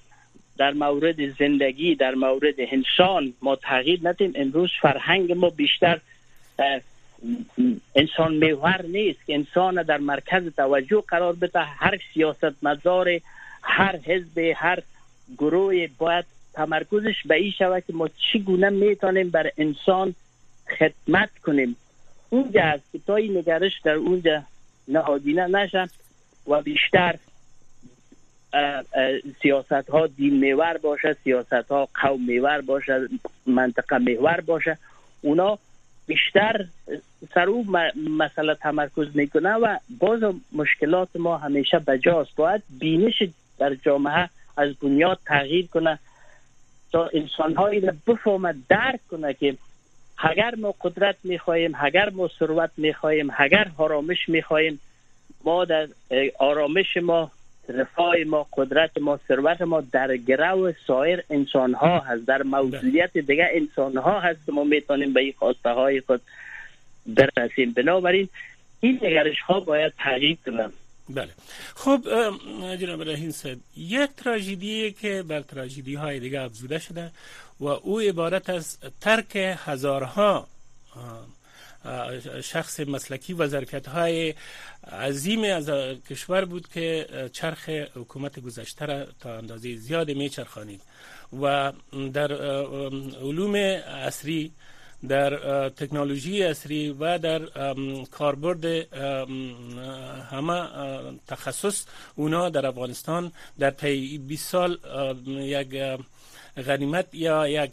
در 0.59 0.73
مورد 0.73 1.39
زندگی 1.39 1.95
در 1.95 2.15
مورد 2.15 2.55
انسان 2.59 3.33
ما 3.43 3.57
تغییر 3.57 4.01
ندیم 4.03 4.33
امروز 4.35 4.71
فرهنگ 4.81 5.33
ما 5.33 5.51
بیشتر 5.51 6.01
انسان 7.95 8.35
میوهر 8.35 8.83
نیست 8.83 9.27
که 9.27 9.35
انسان 9.35 9.83
در 9.83 9.99
مرکز 9.99 10.49
توجه 10.57 11.05
قرار 11.09 11.33
بده. 11.33 11.61
هر 11.61 11.99
سیاست 12.15 12.65
مدار 12.65 13.09
هر 13.63 13.97
حزب 13.97 14.39
هر 14.39 14.83
گروه 15.39 15.87
باید 15.99 16.25
تمرکزش 16.55 17.23
به 17.27 17.35
این 17.35 17.51
شود 17.51 17.85
که 17.87 17.93
ما 17.93 18.09
چگونه 18.33 18.69
می‌تونیم 18.69 19.31
بر 19.31 19.51
انسان 19.59 20.15
خدمت 20.79 21.31
کنیم. 21.39 21.77
اونجا 22.31 22.63
است 22.63 22.85
که 22.93 23.01
تا 23.07 23.17
این 23.17 23.37
نگرش 23.37 23.81
در 23.85 23.95
اونجا 23.95 24.43
نهادینه 24.89 25.47
نشن 25.47 25.87
و 26.47 26.63
بیشتر 26.63 27.15
سیاست 29.43 29.91
ها 29.91 30.07
دین 30.07 30.35
میور 30.35 30.79
باشه 30.79 31.17
سیاست 31.25 31.53
ها 31.53 31.89
قوم 31.95 32.25
میور 32.27 32.61
باشه 32.61 33.09
منطقه 33.47 33.99
میور 33.99 34.41
باشه. 34.41 34.79
اونا 35.23 35.59
بیشتر 36.07 36.65
سر 37.35 37.49
او 37.49 37.67
مسئله 38.19 38.55
تمرکز 38.55 39.07
می‌کنه 39.15 39.55
و 39.55 39.77
باز 39.99 40.21
مشکلات 40.53 41.09
ما 41.15 41.37
همیشه 41.37 41.79
بجاست 41.79 42.37
باید 42.37 42.63
بینش 42.79 43.23
در 43.59 43.75
جامعه 43.75 44.29
از 44.57 44.75
بنیاد 44.75 45.19
تغییر 45.27 45.67
کنه 45.67 45.99
تا 46.93 47.11
انسان 47.15 47.55
هایی 47.55 47.81
را 47.81 47.93
بفهمه 48.07 48.55
درک 48.69 49.01
کنه 49.11 49.35
که 49.35 49.57
اگر 50.19 50.55
ما 50.55 50.75
قدرت 50.81 51.17
می‌خواهیم 51.25 51.73
اگر 51.81 52.11
ما 52.11 52.29
ثروت 52.39 52.71
می‌خواهیم 52.77 53.31
اگر 53.39 53.71
آرامش 53.77 54.29
می‌خواهیم 54.29 54.81
ما 55.45 55.65
در 55.65 55.89
آرامش 56.39 56.97
ما 56.97 57.31
رفاه 57.71 58.15
ما 58.27 58.47
قدرت 58.57 58.99
ما 59.01 59.21
ثروت 59.29 59.63
ما 59.63 59.81
در 59.81 60.17
گرو 60.17 60.73
سایر 60.87 61.25
انسان 61.31 61.75
ها 61.75 61.99
هست. 61.99 62.27
در 62.27 62.43
موجودیت 62.43 63.19
دیگه 63.19 63.49
انسان 63.53 63.97
ها 63.97 64.21
هست 64.21 64.49
ما 64.49 64.65
می‌تونیم 64.65 65.13
به 65.13 65.21
این 65.21 65.35
خواسته 65.39 65.71
های 65.71 66.01
خود 66.01 66.21
برسیم. 67.07 67.73
بنابراین 67.73 68.29
این 68.81 69.01
نگرش 69.03 69.41
ها 69.41 69.61
باید 69.61 69.93
تغییر 69.99 70.37
کنم 70.47 70.73
بله. 71.09 71.31
خب 71.75 72.01
جناب 72.81 73.03
رحیم 73.03 73.31
صاحب 73.31 73.59
یک 73.77 74.11
تراژدی 74.17 74.93
که 74.93 75.25
بر 75.29 75.41
تراژدی 75.41 75.95
های 75.95 76.21
دیگه 76.21 76.41
افزوده 76.41 76.79
شده 76.79 77.11
و 77.61 77.67
او 77.67 78.01
عبارت 78.01 78.51
از 78.51 78.79
ترک 79.01 79.37
هزارها 79.37 80.47
شخص 82.43 82.81
مسلکی 82.81 83.33
و 83.33 83.47
ظرفیت 83.47 83.89
های 83.89 84.35
عظیم 84.93 85.45
از 85.45 85.71
کشور 86.11 86.45
بود 86.45 86.69
که 86.69 87.07
چرخ 87.33 87.69
حکومت 87.69 88.41
گذشته 88.41 88.87
را 88.87 89.07
تا 89.21 89.39
اندازه 89.39 89.77
زیاد 89.77 90.11
می 90.11 90.29
چرخانید. 90.29 90.83
و 91.43 91.73
در 92.13 92.33
علوم 93.23 93.55
اصری 93.55 94.53
در 95.09 95.69
تکنولوژی 95.69 96.43
اصری 96.43 96.91
و 96.91 97.19
در 97.19 97.41
کاربرد 98.11 98.65
همه 100.31 100.63
تخصص 101.27 101.85
اونا 102.15 102.49
در 102.49 102.67
افغانستان 102.67 103.33
در 103.59 103.71
طی 103.71 104.19
20 104.19 104.49
سال 104.49 104.79
یک 105.27 105.83
غنیمت 106.67 107.15
یا 107.15 107.49
یک 107.49 107.71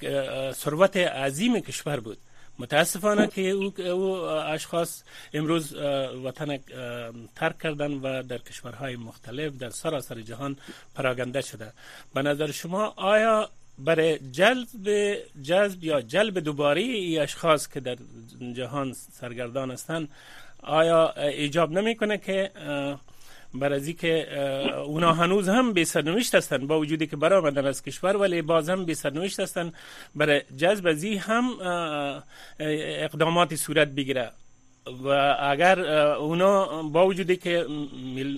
ثروت 0.51 0.97
عظیم 0.97 1.59
کشور 1.59 1.99
بود. 1.99 2.17
متاسفانه 2.59 3.27
که 3.27 3.41
او, 3.41 3.81
اشخاص 4.55 5.03
امروز 5.33 5.75
وطن 6.25 6.57
ترک 7.35 7.59
کردن 7.59 7.91
و 7.93 8.23
در 8.23 8.37
کشورهای 8.37 8.95
مختلف 8.95 9.53
در 9.57 9.69
سراسر 9.69 10.21
جهان 10.21 10.57
پراگنده 10.95 11.41
شده. 11.41 11.73
به 12.13 12.21
نظر 12.21 12.51
شما 12.51 12.93
آیا 12.97 13.49
برای 13.79 14.19
جلب 14.31 14.89
جذب 15.43 15.83
یا 15.83 16.01
جلب 16.01 16.39
دوباره 16.39 16.81
ای 16.81 17.19
اشخاص 17.19 17.67
که 17.67 17.79
در 17.79 17.97
جهان 18.53 18.93
سرگردان 18.93 19.71
هستند 19.71 20.09
آیا 20.63 21.13
ایجاب 21.13 21.71
نمی‌کنه 21.71 22.17
که 22.17 22.51
برای 23.53 23.93
که 23.93 24.37
اونا 24.79 25.13
هنوز 25.13 25.49
هم 25.49 25.73
به 25.73 25.83
سرنوشت 25.83 26.35
هستند 26.35 26.67
با 26.67 26.79
وجودی 26.79 27.07
که 27.07 27.15
برآمدن 27.15 27.65
از 27.65 27.83
کشور 27.83 28.17
ولی 28.17 28.41
باز 28.41 28.69
هم 28.69 28.85
به 28.85 28.93
سرنوشت 28.93 29.39
هستند 29.39 29.73
برای 30.15 30.41
جذب 30.57 30.87
ازی 30.87 31.15
هم 31.15 31.49
اقدامات 32.59 33.55
صورت 33.55 33.87
بگیره. 33.87 34.31
و 35.03 35.35
اگر 35.39 35.79
اونا 36.15 36.83
با 36.83 37.07
وجودی 37.07 37.35
که 37.35 37.65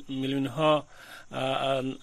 میلیون 0.10 0.46
ها 0.46 0.88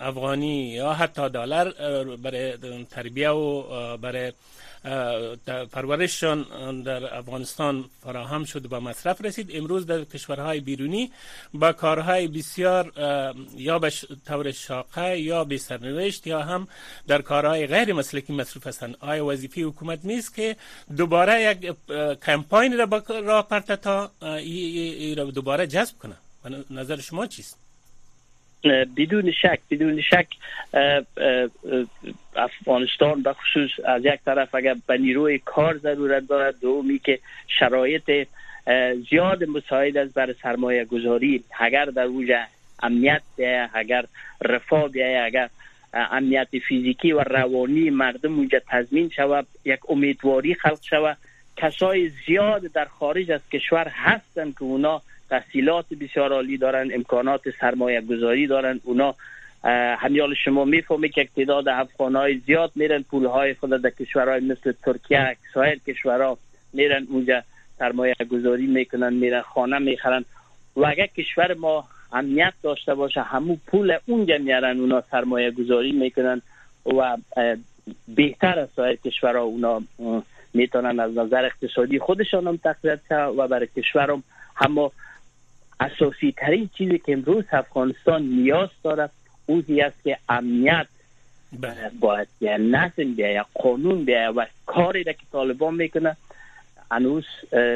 افغانی 0.01 0.69
یا 0.69 0.93
حتی 0.93 1.29
دلار 1.29 1.71
برای 2.17 2.85
تربیه 2.91 3.31
و 3.31 3.97
برای 3.97 4.33
پرورششان 5.73 6.43
در 6.83 7.19
افغانستان 7.19 7.85
فراهم 8.05 8.45
شد 8.45 8.73
و 8.73 8.81
مصرف 8.81 9.25
رسید. 9.25 9.51
امروز 9.55 9.87
در 9.87 10.05
کشورهای 10.05 10.61
بیرونی 10.61 11.13
با 11.55 11.73
کارهای 11.73 12.29
بسیار 12.29 12.93
یا 13.57 13.79
به 13.79 13.93
طور 14.27 14.51
شاقه 14.53 15.19
یا 15.21 15.45
به 15.45 15.59
سرنوشت 15.59 16.27
یا 16.27 16.43
هم 16.43 16.69
در 17.07 17.23
کارهای 17.23 17.67
غیر 17.67 17.93
مسلکی 17.93 18.33
مصروف 18.33 18.67
هستند. 18.67 18.97
آیا 19.01 19.27
وظیفه 19.27 19.61
حکومت 19.61 19.99
نیست 20.05 20.35
که 20.35 20.57
دوباره 20.97 21.43
یک 21.43 21.77
کمپاین 22.21 22.79
را 22.79 23.03
را 23.09 23.43
پرت 23.43 23.73
تا 23.73 24.11
ای 24.23 25.15
را 25.15 25.25
دوباره 25.25 25.67
جذب 25.67 25.99
کنه؟ 25.99 26.17
نظر 26.71 27.01
شما 27.01 27.27
چیست؟ 27.27 27.62
بدون 28.97 29.33
شک 29.33 29.59
بدون 29.71 30.01
شک 30.01 30.27
افغانستان 32.37 33.23
به 33.23 33.33
خصوص 33.33 33.71
از 33.85 34.05
یک 34.05 34.21
طرف 34.25 34.55
اگر 34.55 34.77
به 34.87 34.99
نیروی 34.99 35.39
کار 35.39 35.79
ضرورت 35.79 36.29
دارد 36.29 36.61
دومی 36.61 36.99
که 36.99 37.19
شرایط 37.59 38.29
زیاد 39.11 39.45
مساعد 39.45 39.97
است 39.97 40.15
برای 40.15 40.35
سرمایه 40.43 40.85
گذاری. 40.85 41.45
اگر 41.59 41.85
در 41.85 42.03
اوج 42.03 42.33
امنیت 42.83 43.23
بیایه 43.37 43.71
اگر 43.75 44.05
رفاه 44.41 44.89
بیایه 44.89 45.23
اگر 45.25 45.49
امنیت 45.95 46.49
فیزیکی 46.69 47.13
و 47.13 47.21
روانی 47.21 47.91
مردم 47.91 48.37
اونجا 48.37 48.61
تضمین 48.69 49.09
شود 49.09 49.47
یک 49.65 49.91
امیدواری 49.91 50.55
خلق 50.55 50.83
شود. 50.83 51.17
کسای 51.57 52.11
زیاد 52.27 52.63
در 52.63 52.85
خارج 52.85 53.31
از 53.31 53.41
کشور 53.53 53.89
هستند 53.89 54.55
که 54.55 54.63
اونا 54.63 55.03
تحصیلات 55.33 55.87
بسیار 56.01 56.33
عالی 56.33 56.57
دارن 56.57 56.91
امکانات 56.95 57.41
سرمایه 57.61 58.01
گذاری 58.01 58.47
دارن. 58.47 58.81
اونا 58.85 59.15
همیال 60.03 60.35
شما 60.35 60.65
می‌فهمی 60.65 61.09
که 61.09 61.29
تعداد 61.37 61.69
افغان 61.69 62.43
زیاد 62.47 62.73
میرن 62.75 63.03
پول 63.11 63.25
های 63.27 63.55
خود 63.55 63.71
در 63.71 63.91
کشورهای 63.91 64.41
مثل 64.41 64.73
ترکیه 64.85 65.37
سایر 65.55 65.79
کشورها 65.87 66.39
میرن 66.73 67.07
اونجا 67.11 67.43
سرمایه 67.79 68.15
گذاری 68.31 68.67
می‌کنن 68.67 69.13
میرن 69.13 69.41
خانه 69.41 69.79
می‌خرن. 69.79 70.25
و 70.77 70.87
اگر 70.87 71.07
کشور 71.07 71.55
ما 71.55 71.85
امنیت 72.13 72.53
داشته 72.63 72.95
باشه 72.95 73.23
همون 73.23 73.61
پول 73.67 73.99
اونجا 74.07 74.39
میارن 74.39 74.81
اونا 74.81 75.03
سرمایه 75.11 75.51
گذاری 75.51 75.93
می‌کنن 75.93 76.43
و 76.87 77.17
بهتر 78.09 78.59
از 78.59 78.69
سایر 78.77 78.97
کشورها 78.97 79.43
اونا 79.43 79.83
می‌تونن 80.55 81.01
از 81.01 81.19
نظر 81.19 81.45
اقتصادی 81.45 81.99
خودشان 81.99 82.47
هم 82.47 82.57
تقویت 82.57 83.11
و 83.11 83.49
برای 83.49 83.69
کشورم 83.77 84.23
هم 84.57 84.91
اساسی 85.83 86.35
ترین 86.37 86.71
چیزی 86.79 86.99
که 86.99 87.13
امروز 87.13 87.45
افغانستان 87.53 88.23
نیاز 88.23 88.69
دارد 88.85 89.11
اوزی 89.47 89.81
است 89.81 90.03
که 90.05 90.19
امنیت 90.29 90.87
بله. 91.61 91.91
باید 92.01 92.29
یا 92.41 92.57
نظم 92.57 93.15
بیا 93.17 93.33
یا 93.33 93.47
قانون 93.55 94.05
بیا 94.05 94.33
و 94.37 94.47
کاری 94.67 95.05
را 95.05 95.13
که 95.13 95.27
طالبان 95.33 95.75
می‌کنه. 95.75 96.17
هنوز 96.91 97.25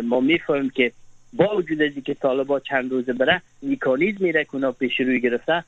ما 0.03 0.21
می‌فهمیم 0.21 0.71
که 0.71 0.93
با 1.33 1.57
وجود 1.57 1.83
از 1.83 1.93
که 2.05 2.15
طالبان 2.15 2.61
چند 2.61 2.91
روزه 2.91 3.13
بره 3.13 3.43
میکانیزمی 3.63 4.33
را 4.33 4.45
که 4.45 4.71
پیش 4.79 5.01
روی 5.01 5.21
گرفته 5.21 5.65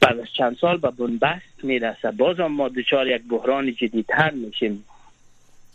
بعد 0.00 0.18
از 0.18 0.32
چند 0.36 0.56
سال 0.56 0.76
به 0.76 0.90
بنبست 0.90 1.64
می‌رسه. 1.64 2.10
باز 2.10 2.40
هم 2.40 2.52
ما 2.52 2.68
دچار 2.68 3.06
یک 3.06 3.22
بحران 3.30 3.74
جدیدتر 3.74 4.30
میشیم. 4.30 4.84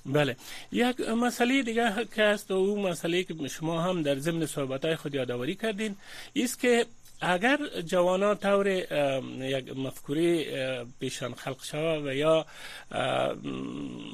بله. 0.05 0.35
یک 0.71 0.99
مسئله 1.01 1.63
دیگه 1.63 2.07
که 2.15 2.23
هست 2.23 2.51
و 2.51 2.53
اون 2.53 2.89
مسئله 2.89 3.23
که 3.23 3.47
شما 3.47 3.81
هم 3.81 4.01
در 4.01 4.15
ضمن 4.19 4.45
صحبت 4.45 4.95
خود 4.95 5.15
یادآوری 5.15 5.55
کردین 5.55 5.95
است 6.35 6.59
که 6.59 6.85
اگر 7.21 7.59
جوانا 7.85 8.35
طور 8.35 8.67
یک 8.67 9.77
مفکوری 9.77 10.45
پیشان 10.99 11.33
خلق 11.33 11.63
شود 11.63 12.05
و 12.05 12.13
یا 12.13 12.45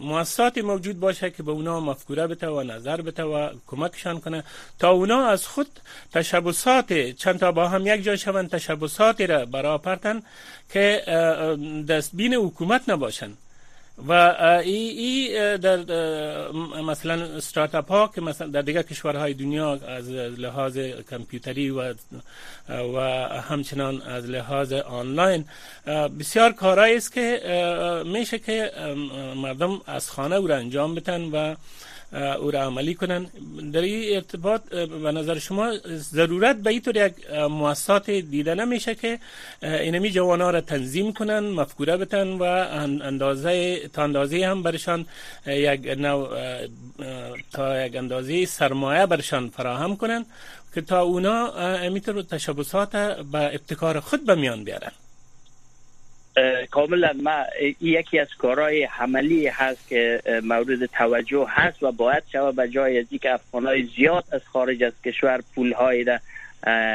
مؤسسات 0.01 0.57
موجود 0.57 0.99
باشه 0.99 1.29
که 1.29 1.43
به 1.43 1.51
اونا 1.51 1.79
مفکوره 1.79 2.27
بته 2.27 2.47
و 2.47 2.63
نظر 2.63 3.01
بته 3.01 3.23
و 3.23 3.49
کمکشان 3.67 4.19
کنه 4.19 4.43
تا 4.79 4.91
اونا 4.91 5.25
از 5.25 5.47
خود 5.47 5.79
تشبسات 6.13 6.93
چند 7.11 7.39
تا 7.39 7.51
با 7.51 7.67
هم 7.67 7.87
یک 7.87 8.03
جای 8.03 8.17
شوند 8.17 8.49
تشبساتی 8.49 9.27
را 9.27 9.45
برا 9.45 9.77
پرتن 9.77 10.21
که 10.73 11.03
دستبین 11.89 12.33
حکومت 12.33 12.89
نباشند. 12.89 13.37
و 14.07 14.11
ای, 14.63 14.71
ای 14.71 15.57
در 15.57 15.77
مثلا 16.81 17.13
استارتاپ 17.13 17.91
ها 17.91 18.11
که 18.15 18.21
مثلا 18.21 18.47
در 18.47 18.61
دیگر 18.61 18.81
کشورهای 18.81 19.33
دنیا 19.33 19.73
از 19.73 20.09
لحاظ 20.09 20.77
کامپیوتری 21.09 21.69
و 21.69 21.93
و 22.69 22.99
همچنان 23.49 24.01
از 24.01 24.25
لحاظ 24.25 24.73
آنلاین 24.73 25.45
بسیار 26.19 26.51
کارهایی 26.51 26.97
است 26.97 27.13
که 27.13 27.41
میشه 28.05 28.39
که 28.39 28.71
مردم 29.35 29.81
از 29.87 30.11
خانه 30.11 30.35
او 30.35 30.47
را 30.47 30.55
انجام 30.55 30.95
بتن 30.95 31.21
و 31.21 31.55
او 32.13 32.51
را 32.51 32.63
عملی 32.63 32.95
کنن 32.95 33.25
در 33.73 33.81
این 33.81 34.15
ارتباط 34.15 34.61
به 35.03 35.11
نظر 35.11 35.39
شما 35.39 35.73
ضرورت 35.87 36.55
به 36.55 36.69
این 36.69 36.81
طور 36.81 36.95
یک 36.95 37.13
مؤسسات 37.49 38.09
دیده 38.11 38.55
نمیشه 38.55 38.95
که 38.95 39.19
اینمی 39.63 40.11
جوانا 40.11 40.49
را 40.49 40.61
تنظیم 40.61 41.13
کنن 41.13 41.39
مفکوره 41.39 41.97
بتن 41.97 42.27
و 42.27 42.43
اندازه 42.43 43.81
تا 43.93 44.03
اندازه 44.03 44.47
هم 44.47 44.63
برشان 44.63 45.05
یک 45.47 45.95
نوع 45.97 46.29
تا 47.53 47.85
یک 47.85 47.95
اندازه 47.95 48.45
سرمایه 48.45 49.05
برشان 49.05 49.49
فراهم 49.49 49.95
کنن 49.95 50.25
که 50.73 50.81
تا 50.81 51.01
اونا 51.01 51.47
امیتر 51.57 52.21
تشبسات 52.21 52.91
به 53.31 53.45
ابتکار 53.55 53.99
خود 53.99 54.25
به 54.25 54.35
میان 54.35 54.63
بیارن 54.63 54.91
کاملا 56.71 57.13
ما 57.23 57.43
یکی 57.81 58.19
از 58.19 58.27
کارهای 58.37 58.83
عملی 58.99 59.47
هست 59.47 59.87
که 59.87 60.21
مورد 60.43 60.85
توجه 60.85 61.45
هست 61.49 61.83
و 61.83 61.91
باید 61.91 62.23
شود 62.31 62.55
به 62.55 62.69
جای 62.69 62.99
از 62.99 63.05
که 63.21 63.33
افغانای 63.33 63.83
زیاد 63.95 64.23
از 64.31 64.41
خارج 64.53 64.83
از 64.83 64.93
کشور 65.05 65.43
پولهای 65.55 66.03
را 66.03 66.19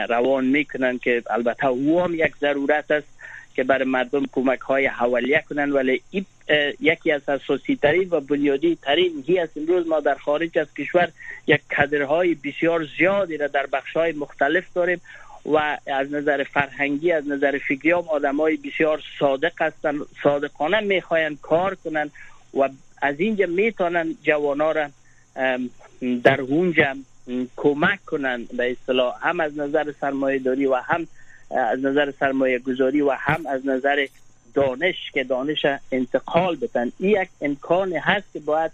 روان 0.08 0.44
می‌کنن 0.44 0.98
که 0.98 1.22
البته 1.30 1.66
او 1.66 2.02
هم 2.02 2.14
یک 2.14 2.36
ضرورت 2.40 2.90
است 2.90 3.08
که 3.54 3.64
برای 3.64 3.84
مردم 3.84 4.26
کمک 4.32 4.60
های 4.60 4.86
حوالیه 4.86 5.44
کنن 5.48 5.72
ولی 5.72 6.02
یکی 6.80 7.12
از 7.12 7.28
اساسی 7.28 7.76
ترین 7.76 8.08
و 8.10 8.20
بنیادی 8.20 8.78
ترین 8.82 9.24
هی 9.26 9.38
است 9.38 9.56
امروز 9.56 9.88
ما 9.88 10.00
در 10.00 10.14
خارج 10.14 10.58
از 10.58 10.74
کشور 10.74 11.08
یک 11.46 11.60
کدرهای 11.78 12.34
بسیار 12.34 12.88
زیادی 12.98 13.36
را 13.36 13.46
در 13.46 13.66
بخش 13.66 13.92
های 13.96 14.12
مختلف 14.12 14.64
داریم. 14.74 15.00
و 15.46 15.78
از 15.86 16.12
نظر 16.12 16.44
فرهنگی 16.44 17.12
از 17.12 17.28
نظر 17.28 17.58
فکری 17.68 17.90
هم 17.90 18.08
آدم 18.08 18.36
های 18.36 18.56
بسیار 18.56 19.02
صادق 19.18 19.62
هستند 19.62 20.00
صادقانه 20.22 20.80
می‌خواین 20.80 21.38
کار 21.42 21.74
کنن 21.74 22.10
و 22.54 22.68
از 23.02 23.20
اینجا 23.20 23.46
می‌تونن 23.46 24.14
جوانا 24.22 24.72
را 24.72 24.88
در 26.24 26.40
اونجا 26.40 26.96
کمک 27.56 28.04
کنن. 28.04 28.44
به 28.44 28.70
اصطلاح 28.70 29.28
هم 29.28 29.40
از 29.40 29.58
نظر 29.58 29.92
سرمایه 30.00 30.38
داری 30.38 30.66
و 30.66 30.74
هم 30.74 31.06
از 31.50 31.84
نظر 31.84 32.12
سرمایه 32.20 32.58
گذاری 32.58 33.00
و 33.00 33.10
هم 33.10 33.46
از 33.46 33.66
نظر 33.66 34.06
دانش 34.54 35.10
که 35.14 35.24
دانش 35.24 35.66
انتقال 35.92 36.56
بتن. 36.56 36.92
این 36.98 37.22
یک 37.22 37.28
امکان 37.40 37.92
هست 37.92 38.32
که 38.32 38.40
باید 38.40 38.70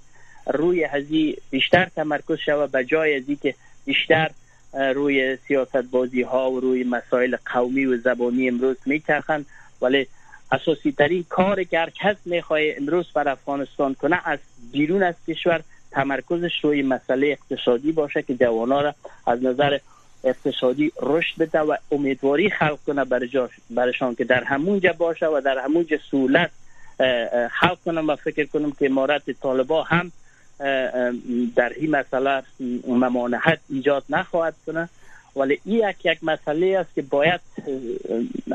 روی 0.46 0.84
هزی 0.84 1.36
بیشتر 1.50 1.88
تمرکز 1.96 2.38
شود. 2.38 2.70
به 2.70 2.84
جای 2.84 3.16
ازی 3.16 3.36
که 3.36 3.54
بیشتر 3.84 4.30
روی 4.72 5.38
سیاست 5.48 5.76
بازی 5.76 6.22
ها 6.22 6.50
و 6.50 6.60
روی 6.60 6.84
مسائل 6.84 7.36
قومی 7.46 7.84
و 7.84 7.96
زبانی 7.96 8.48
امروز 8.48 8.76
میچرخند. 8.86 9.46
ولی 9.82 10.06
اساسی 10.52 10.92
ترین 10.92 11.24
کار 11.28 11.64
که 11.64 11.78
هر 11.78 11.90
کس 11.90 12.16
می‌خواه 12.24 12.60
امروز 12.62 13.06
بر 13.14 13.28
افغانستان 13.28 13.94
کنه 13.94 14.20
از 14.24 14.38
بیرون 14.72 15.02
از 15.02 15.14
کشور 15.28 15.60
تمرکزش 15.90 16.52
روی 16.62 16.82
مسئله 16.82 17.26
اقتصادی 17.26 17.92
باشه 17.92 18.22
که 18.22 18.34
جوانا 18.34 18.80
را 18.80 18.94
از 19.26 19.44
نظر 19.44 19.78
اقتصادی 20.24 20.92
رشد 21.02 21.38
بده 21.38 21.58
و 21.58 21.76
امیدواری 21.92 22.50
خلق 22.50 22.78
کنه 22.86 23.04
برشان 23.70 24.14
که 24.14 24.24
در 24.24 24.44
همونجا 24.44 24.92
باشه 24.92 25.26
و 25.26 25.40
در 25.44 25.58
همونجا 25.58 25.96
سهولت 26.10 26.50
خلق 27.50 27.78
کنم 27.84 28.08
و 28.08 28.16
فکر 28.16 28.44
کنم 28.44 28.72
که 28.72 28.86
امارت 28.86 29.30
طالبا 29.30 29.82
هم 29.82 30.12
در 31.56 31.72
این 31.76 31.90
مسئله 31.90 32.42
ممانحت 32.86 33.58
ایجاد 33.68 34.04
نخواهد 34.10 34.54
کنه. 34.66 34.88
ولی 35.36 35.60
این 35.64 35.88
یک 35.88 35.96
یک 36.04 36.18
مسئله 36.22 36.78
است 36.78 36.94
که 36.94 37.02
باید 37.02 37.40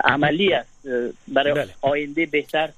عملی 0.03 0.53
است. 0.53 0.69
برای 1.27 1.53
بله. 1.53 1.69
آینده 1.81 2.25
بهتر 2.25 2.69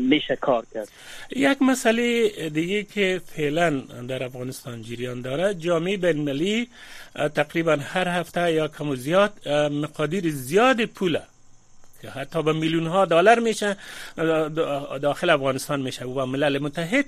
میشه 0.00 0.36
کار 0.36 0.66
کرد. 0.74 0.88
یک 1.36 1.62
مسئله 1.62 2.30
دیگه 2.48 2.82
که 2.82 3.20
فعلا 3.26 3.70
در 4.08 4.22
افغانستان 4.24 4.82
جریان 4.82 5.22
داره. 5.22 5.54
جامعه 5.54 5.96
بین 5.96 6.66
تقریبا 7.34 7.76
هر 7.76 8.08
هفته 8.08 8.52
یا 8.52 8.68
کم 8.68 8.88
و 8.88 8.96
زیاد 8.96 9.48
مقادیر 9.72 10.30
زیاد 10.30 10.84
پوله 10.84 11.22
که 12.02 12.10
حتی 12.10 12.42
به 12.42 12.52
میلیون 12.52 12.86
ها 12.86 13.04
دلار 13.04 13.38
میشه 13.38 13.76
داخل 15.02 15.30
افغانستان 15.30 15.80
میشه. 15.80 16.04
و 16.04 16.26
ملل 16.26 16.58
متحد 16.58 17.04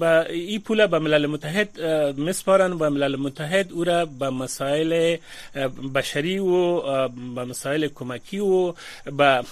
با 0.00 0.20
این 0.20 0.60
پول 0.60 0.86
به 0.86 0.98
ملل 0.98 1.26
متحد 1.26 1.80
مسپارن. 2.20 2.72
و 2.72 2.90
ملل 2.90 3.16
متحد 3.16 3.72
او 3.72 3.84
را 3.84 4.06
به 4.06 4.30
مسائل 4.30 5.16
بشری 5.94 6.38
و 6.38 6.80
به 7.08 7.44
مسائل 7.44 7.88
کمکی 7.88 8.38
و 8.38 8.72
به 9.18 9.44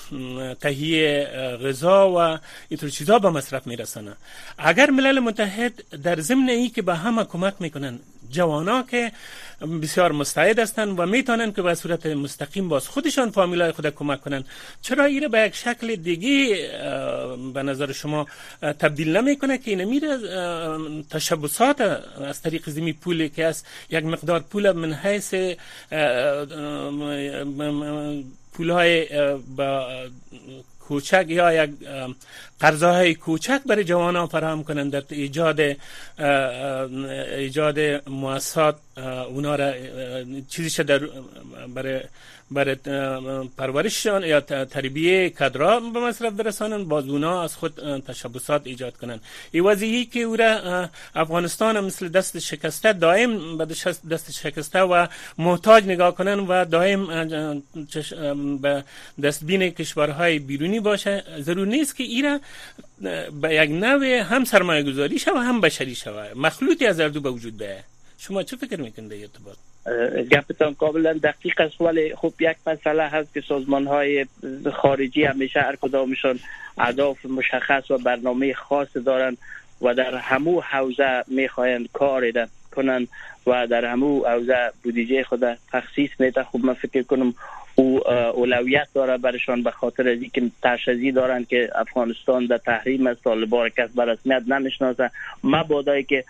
تهیه 0.60 1.24
غذا 1.62 2.10
و 2.10 2.38
اینطور 2.68 2.90
چیزا 2.90 3.18
به 3.18 3.30
مصرف 3.30 3.66
میرسنه 3.66 4.12
اگر 4.58 4.90
ملل 4.90 5.18
متحد 5.18 5.72
در 6.02 6.20
ضمن 6.20 6.48
ای 6.48 6.68
که 6.68 6.82
به 6.82 6.94
همه 6.94 7.24
کمک 7.24 7.54
می‌کنن 7.60 7.98
جوانا 8.30 8.82
که 8.82 9.12
بسیار 9.82 10.12
مستعد 10.12 10.58
هستند 10.58 11.00
و 11.00 11.06
می‌تونن 11.06 11.52
که 11.52 11.62
به 11.62 11.74
صورت 11.74 12.06
مستقیم 12.06 12.68
باز 12.68 12.88
خودشان 12.88 13.30
فامیلای 13.30 13.72
خود 13.72 13.86
کمک 13.86 14.20
کنن. 14.20 14.44
چرا 14.82 15.04
ایره 15.04 15.28
به 15.28 15.40
یک 15.40 15.54
شکل 15.54 15.96
دیگه 15.96 16.56
به 17.54 17.62
نظر 17.62 17.92
شما 17.92 18.26
تبدیل 18.60 19.16
نمی‌کنه 19.16 19.58
که 19.58 19.70
این 19.70 19.84
میره 19.84 20.18
تشبسات 21.10 21.80
از 21.80 22.42
طریق 22.42 22.70
زمین 22.70 22.94
پولی 22.94 23.28
که 23.28 23.46
است 23.46 23.66
یک 23.90 24.04
مقدار 24.04 24.40
پول 24.40 24.72
من 24.72 24.92
حیث 24.92 25.34
پول 28.52 28.70
های 28.70 29.06
با 29.56 29.88
کوچک 30.88 31.24
یا 31.28 31.64
یک 31.64 31.70
قرضه 32.60 33.14
کوچک 33.14 33.60
برای 33.66 33.84
جوانان 33.84 34.26
فراهم 34.26 34.64
کنند. 34.64 34.92
در 34.92 35.02
ایجاد 35.08 35.60
ایجاد 37.38 38.08
مؤسسات 38.08 38.76
اونا 39.28 39.54
را 39.54 39.72
چیزی 40.48 40.82
در 40.82 41.00
برای 41.74 42.00
برای 42.50 42.76
پرورششان 43.56 44.24
یا 44.24 44.40
تربیه 44.40 45.30
کدرا 45.30 45.80
به 45.80 46.00
مصرف 46.00 46.32
برسانند 46.32 46.88
باز 46.88 47.08
اونا 47.08 47.42
از 47.42 47.56
خود 47.56 48.00
تشبسات 48.00 48.62
ایجاد 48.64 48.96
کنند. 48.96 49.20
این 49.52 49.64
وضعی 49.64 50.04
که 50.04 50.20
او 50.20 50.36
را 50.36 50.88
افغانستان 51.14 51.80
مثل 51.80 52.08
دست 52.08 52.38
شکسته 52.38 52.92
دائم 52.92 53.58
به 53.58 53.64
دست 54.10 54.30
شکسته 54.30 54.80
و 54.80 55.06
محتاج 55.38 55.84
نگاه 55.84 56.14
کنند 56.14 56.46
و 56.48 56.64
دائم 56.64 57.06
به 58.62 58.84
دستبین 59.22 59.70
کشورهای 59.70 60.38
بیرونی 60.38 60.80
باشه. 60.80 61.24
ضرور 61.40 61.66
نیست 61.66 61.96
که 61.96 62.04
ایرا 62.04 62.40
به 63.42 63.54
یک 63.54 63.70
نوع 63.70 64.06
هم 64.06 64.44
سرمایه 64.44 64.82
گذاری 64.82 65.18
شوه 65.18 65.40
هم 65.40 65.60
بشری 65.60 65.94
شوه. 65.94 66.32
مخلوطی 66.36 66.86
از 66.86 67.00
اردو 67.00 67.20
به 67.20 67.30
وجود 67.30 67.58
بیه 67.58 67.84
شما 68.18 68.42
چه 68.42 68.56
فکر 68.56 68.80
می‌کنید 68.80 69.08
در 69.08 69.16
ارتباط؟ 69.20 69.56
گپتان 70.30 70.74
کاملا 70.74 71.12
دقیق 71.12 71.60
است 71.60 71.80
ولی 71.80 72.14
خب 72.14 72.32
یک 72.40 72.56
مسئله 72.66 73.02
هست 73.02 73.34
که 73.34 73.40
سازمان 73.40 73.86
های 73.86 74.26
خارجی 74.72 75.24
همیشه 75.24 75.60
هر 75.60 75.76
کدامشان 75.76 76.38
اهداف 76.78 77.26
مشخص 77.26 77.90
و 77.90 77.98
برنامه 77.98 78.54
خاص 78.54 78.96
دارند 78.96 79.38
و 79.82 79.94
در 79.94 80.14
همو 80.14 80.60
حوزه 80.60 81.24
می‌خواهند 81.26 81.88
کار 81.92 82.32
کنند 82.72 83.08
و 83.46 83.66
در 83.66 83.84
همو 83.84 84.24
حوزه 84.24 84.72
بودجه 84.82 85.24
خود 85.24 85.58
تخصیص 85.72 86.10
میده. 86.18 86.42
خب 86.42 86.60
من 86.64 86.74
فکر 86.74 87.02
کنم 87.02 87.34
او 87.74 88.08
اولویت 88.08 88.88
داره 88.94 89.18
برشان 89.18 89.62
به 89.62 89.70
خاطر 89.70 90.08
از 90.08 90.20
اینکه 90.20 90.42
تشزی 90.62 91.12
دارن 91.12 91.44
که 91.44 91.70
افغانستان 91.74 92.46
در 92.46 92.58
تحریم 92.58 93.06
از 93.06 93.16
طالبان 93.24 93.68
کس 93.68 93.90
بر 93.90 94.04
رسمیت 94.04 94.42
نمی‌شناسه. 94.48 95.10
مبادایی 95.44 96.04
که 96.04 96.24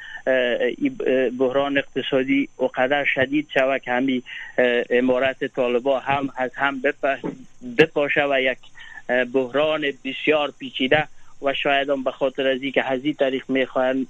بحران 1.39 1.79
اقتصادی 1.79 2.49
و 2.59 2.65
قدر 2.65 3.05
شدید 3.05 3.49
شود 3.55 3.83
که 3.83 3.91
همی 3.91 4.23
امارت 4.91 5.45
طالبا 5.45 5.99
هم 5.99 6.29
از 6.37 6.51
هم 6.55 6.83
بپاشه 7.79 8.25
و 8.25 8.41
یک 8.41 8.59
بحران 9.33 9.85
بسیار 10.05 10.53
پیچیده 10.59 11.09
و 11.43 11.55
شاید 11.55 11.91
هم 11.91 12.05
به 12.05 12.11
خاطر 12.11 12.49
از 12.49 12.63
اینکه 12.63 12.83
هزی 12.83 13.15
تاریخ 13.15 13.51
می‌خواهند 13.51 14.07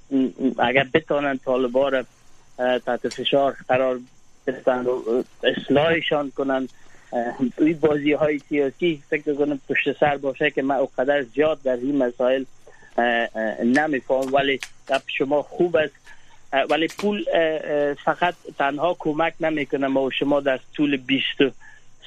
اگر 0.59 0.87
بتانند 0.93 1.39
طالبان 1.45 1.91
را 1.91 2.03
تحت 2.57 3.09
فشار 3.09 3.55
قرار 3.67 3.99
بدن 4.47 4.85
و 4.85 5.23
اصلاحشان 5.43 6.31
کنند 6.31 6.69
توی 7.57 7.73
بازی 7.73 8.13
های 8.13 8.39
سیاسی 8.39 9.03
فکر 9.09 9.33
کنم 9.33 9.59
پشت 9.69 9.99
سر 9.99 10.17
باشه 10.17 10.51
که 10.51 10.61
من 10.61 10.75
اقدر 10.75 11.23
زیاد 11.23 11.61
در 11.63 11.75
این 11.75 11.97
مسائل 11.97 12.43
نمیفهم. 13.63 14.33
ولی 14.33 14.59
شما 15.07 15.41
خوب 15.41 15.75
است. 15.75 15.93
ولی 16.69 16.87
پول 16.87 17.25
فقط 17.93 18.35
تنها 18.57 18.95
کمک 18.99 19.33
نمی‌کنه 19.39 19.87
ما 19.87 20.03
و 20.03 20.11
شما 20.11 20.39
در 20.39 20.59
طول 20.75 20.97
20 20.97 21.25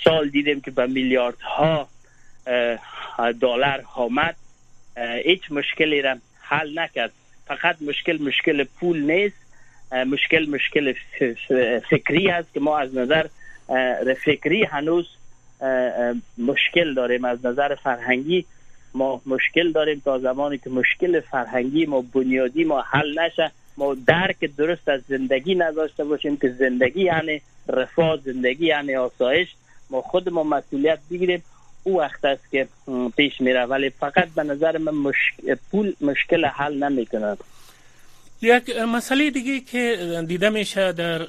سال 0.04 0.28
دیدیم 0.28 0.60
که 0.60 0.70
به 0.70 0.86
میلیاردها 0.86 1.88
دلار 3.16 3.84
آمد. 3.94 4.36
هیچ 5.24 5.42
مشکلی 5.50 6.02
را 6.02 6.16
حل 6.40 6.78
نکرد. 6.78 7.12
فقط 7.46 7.76
مشکل 7.82 8.22
مشکل 8.22 8.64
پول 8.64 9.10
نیست. 9.10 9.45
مشکل 9.92 10.50
مشکل 10.50 10.94
فکری 11.90 12.30
است 12.30 12.54
که 12.54 12.60
ما 12.60 12.78
از 12.78 12.96
نظر 12.96 13.26
فکری 14.24 14.64
هنوز 14.64 15.08
مشکل 16.38 16.94
داریم. 16.94 17.24
از 17.24 17.46
نظر 17.46 17.74
فرهنگی 17.74 18.44
ما 18.94 19.20
مشکل 19.26 19.72
داریم 19.72 20.02
تا 20.04 20.18
زمانی 20.18 20.58
که 20.58 20.70
مشکل 20.70 21.20
فرهنگی 21.20 21.86
ما 21.86 22.04
بنیادی 22.14 22.64
ما 22.64 22.80
حل 22.80 23.18
نشه 23.18 23.50
ما 23.76 23.94
درک 24.06 24.56
درست 24.56 24.88
از 24.88 25.00
زندگی 25.08 25.54
نداشته 25.54 26.04
باشیم 26.04 26.36
که 26.36 26.48
زندگی 26.48 27.02
یعنی 27.02 27.40
رفاه 27.68 28.16
زندگی 28.24 28.66
یعنی 28.66 28.94
آسایش. 28.94 29.48
ما 29.90 30.00
خود 30.00 30.28
ما 30.28 30.42
مسئولیت 30.42 30.98
بگیریم. 31.10 31.42
او 31.84 31.98
وقت 31.98 32.24
است 32.24 32.50
که 32.50 32.68
پیش 33.16 33.40
میره. 33.40 33.64
ولی 33.64 33.90
فقط 33.90 34.28
به 34.36 34.42
نظر 34.42 34.78
من 34.78 34.94
مشکل 34.94 35.56
پول 35.70 35.94
مشکل 36.00 36.44
حل 36.44 36.84
نمی‌کنه 36.84 37.36
یک 38.42 38.76
مسئله 38.76 39.30
دیگه 39.30 39.60
که 39.60 40.24
دیده 40.28 40.48
میشه 40.48 40.92
در 40.92 41.22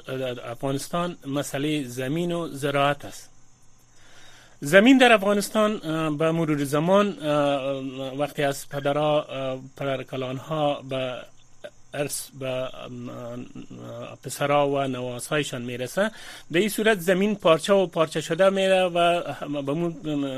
افغانستان 0.50 1.16
مسئله 1.26 1.84
زمین 1.84 2.32
و 2.32 2.48
زراعت 2.48 3.04
است. 3.04 3.30
زمین 4.60 4.98
در 4.98 5.12
افغانستان 5.12 5.78
به 6.16 6.30
مرور 6.30 6.64
زمان 6.64 7.18
وقتی 8.18 8.42
از 8.42 8.68
پدرها 8.68 9.26
پدرکلان 9.76 10.36
ها 10.36 10.82
به 10.82 11.16
ارث 11.94 12.28
به 12.40 12.68
پسرا 14.22 14.68
و 14.68 14.86
نواسهایشان 14.86 15.62
می‌رسه 15.62 16.10
به 16.50 16.58
این 16.58 16.68
صورت 16.68 16.98
زمین 16.98 17.34
پارچه 17.34 17.72
و 17.72 17.86
پارچه 17.86 18.20
شده 18.20 18.50
میره 18.50 18.82
و 18.82 19.22
به 19.62 19.74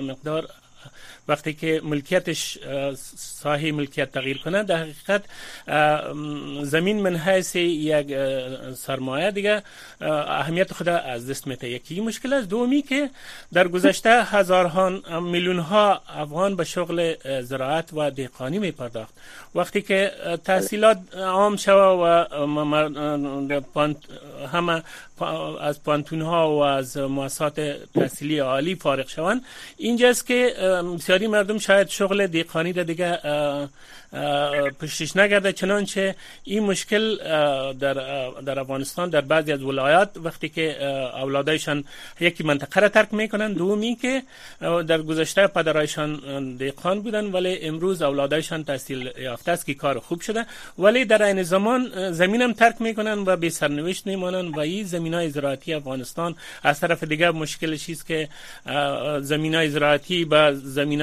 مقدار 0.01 0.49
وقتی 1.31 1.53
که 1.55 1.81
ملکیتش 1.85 2.59
ساحه 3.17 3.73
ملکیت 3.73 4.13
تغییر 4.13 4.39
کنه 4.39 4.63
در 4.63 4.77
حقیقت 4.77 5.23
زمین 6.63 7.03
من 7.03 7.17
حیث 7.17 7.57
یک 7.57 8.07
سرمایه 8.75 9.31
دیگه 9.31 9.63
اهمیت 10.01 10.73
خود 10.73 10.89
از 10.89 11.31
دست 11.31 11.47
میته 11.47 11.71
یکی 11.71 12.01
مشکل 12.01 12.33
است. 12.33 12.49
دومی 12.49 12.83
که 12.83 13.11
در 13.53 13.69
گذشته 13.69 14.25
هزاران 14.25 15.03
میلیون 15.23 15.59
ها 15.59 16.03
افغان 16.09 16.57
به 16.57 16.65
شغل 16.65 17.15
زراعت 17.43 17.93
و 17.93 18.11
دهقانی 18.11 18.59
می 18.59 18.71
پرداخت 18.71 19.15
وقتی 19.55 19.83
که 19.83 20.13
تحصیلات 20.45 20.99
عام 21.17 21.57
شوه 21.57 21.75
و 21.75 22.25
همه 24.53 24.83
از 25.61 25.83
پانتون 25.83 26.23
ها 26.23 26.51
و 26.51 26.59
از 26.63 26.97
مؤسسات 26.97 27.61
تحصیلی 27.95 28.39
عالی 28.39 28.75
فارغ 28.75 29.09
شوند. 29.09 29.43
اینجاست 29.77 30.27
که 30.27 30.55
بسیاری 31.21 31.33
مردم 31.33 31.59
شاید 31.59 31.89
شغل 31.89 32.27
دیقانی 32.27 32.73
را 32.73 32.83
دیگه 32.83 33.19
پشتش 34.81 35.17
نگرده. 35.17 35.53
چنانچه 35.53 36.15
این 36.45 36.63
مشکل 36.63 37.17
در, 37.73 37.95
در 38.47 38.59
افغانستان 38.59 39.11
در 39.11 39.21
بعضی 39.21 39.53
از 39.53 39.63
ولایات 39.63 40.11
وقتی 40.17 40.49
که 40.49 40.85
اولادایشان 41.23 41.85
یکی 42.21 42.45
منطقه 42.45 42.81
را 42.81 42.89
ترک 42.89 43.15
می‌کنن 43.15 43.53
دومی 43.53 43.97
که 43.97 44.23
در 44.61 45.03
گذشته 45.03 45.47
پدرایشان 45.47 46.57
دیقان 46.57 47.01
بودن 47.01 47.25
ولی 47.25 47.59
امروز 47.59 48.03
اولادایشان 48.03 48.65
تحصیل 48.65 49.11
یافته 49.19 49.53
است 49.53 49.67
که 49.67 49.75
کار 49.75 49.99
خوب 49.99 50.21
شده. 50.21 50.47
ولی 50.79 51.05
در 51.05 51.23
این 51.23 51.43
زمان 51.43 52.13
زمینم 52.13 52.53
ترک 52.53 52.81
می‌کنن 52.81 53.19
و 53.19 53.37
به 53.37 53.49
سرنوشت 53.51 54.07
میمانن 54.07 54.49
و 54.49 54.61
این 54.61 54.85
زمین 54.85 55.15
های 55.15 55.31
زراعتی 55.31 55.75
افغانستان 55.75 56.35
از 56.63 56.81
طرف 56.81 57.05
دیگه 57.05 57.31
مشکلش 57.31 57.91
است 57.91 58.07
که 58.07 58.29
زمین 59.21 59.55
های 59.55 59.71
زراعتی 59.71 60.25
به 60.25 60.53
زمین 60.55 61.00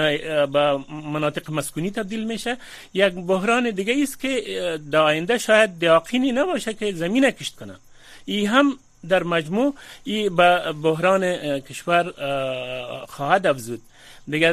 به 0.53 0.79
مناطق 1.13 1.51
مسکونی 1.51 1.91
تبدیل 1.91 2.23
میشه. 2.23 2.57
یک 2.93 3.13
بحران 3.13 3.69
دیگه 3.69 3.95
است 4.03 4.19
که 4.19 4.79
در 4.91 5.01
آینده 5.01 5.37
شاید 5.37 5.83
یقینی 5.83 6.31
نباشه 6.31 6.73
که 6.73 6.91
زمین 6.91 7.31
کشت 7.31 7.55
کنن. 7.55 7.79
ای 8.25 8.45
هم 8.45 8.77
در 9.07 9.23
مجموع 9.23 9.75
ای 10.03 10.29
به 10.29 10.73
بحران 10.83 11.59
کشور 11.59 12.13
خواهد 13.07 13.47
افزود. 13.47 13.81
دیگه 14.27 14.49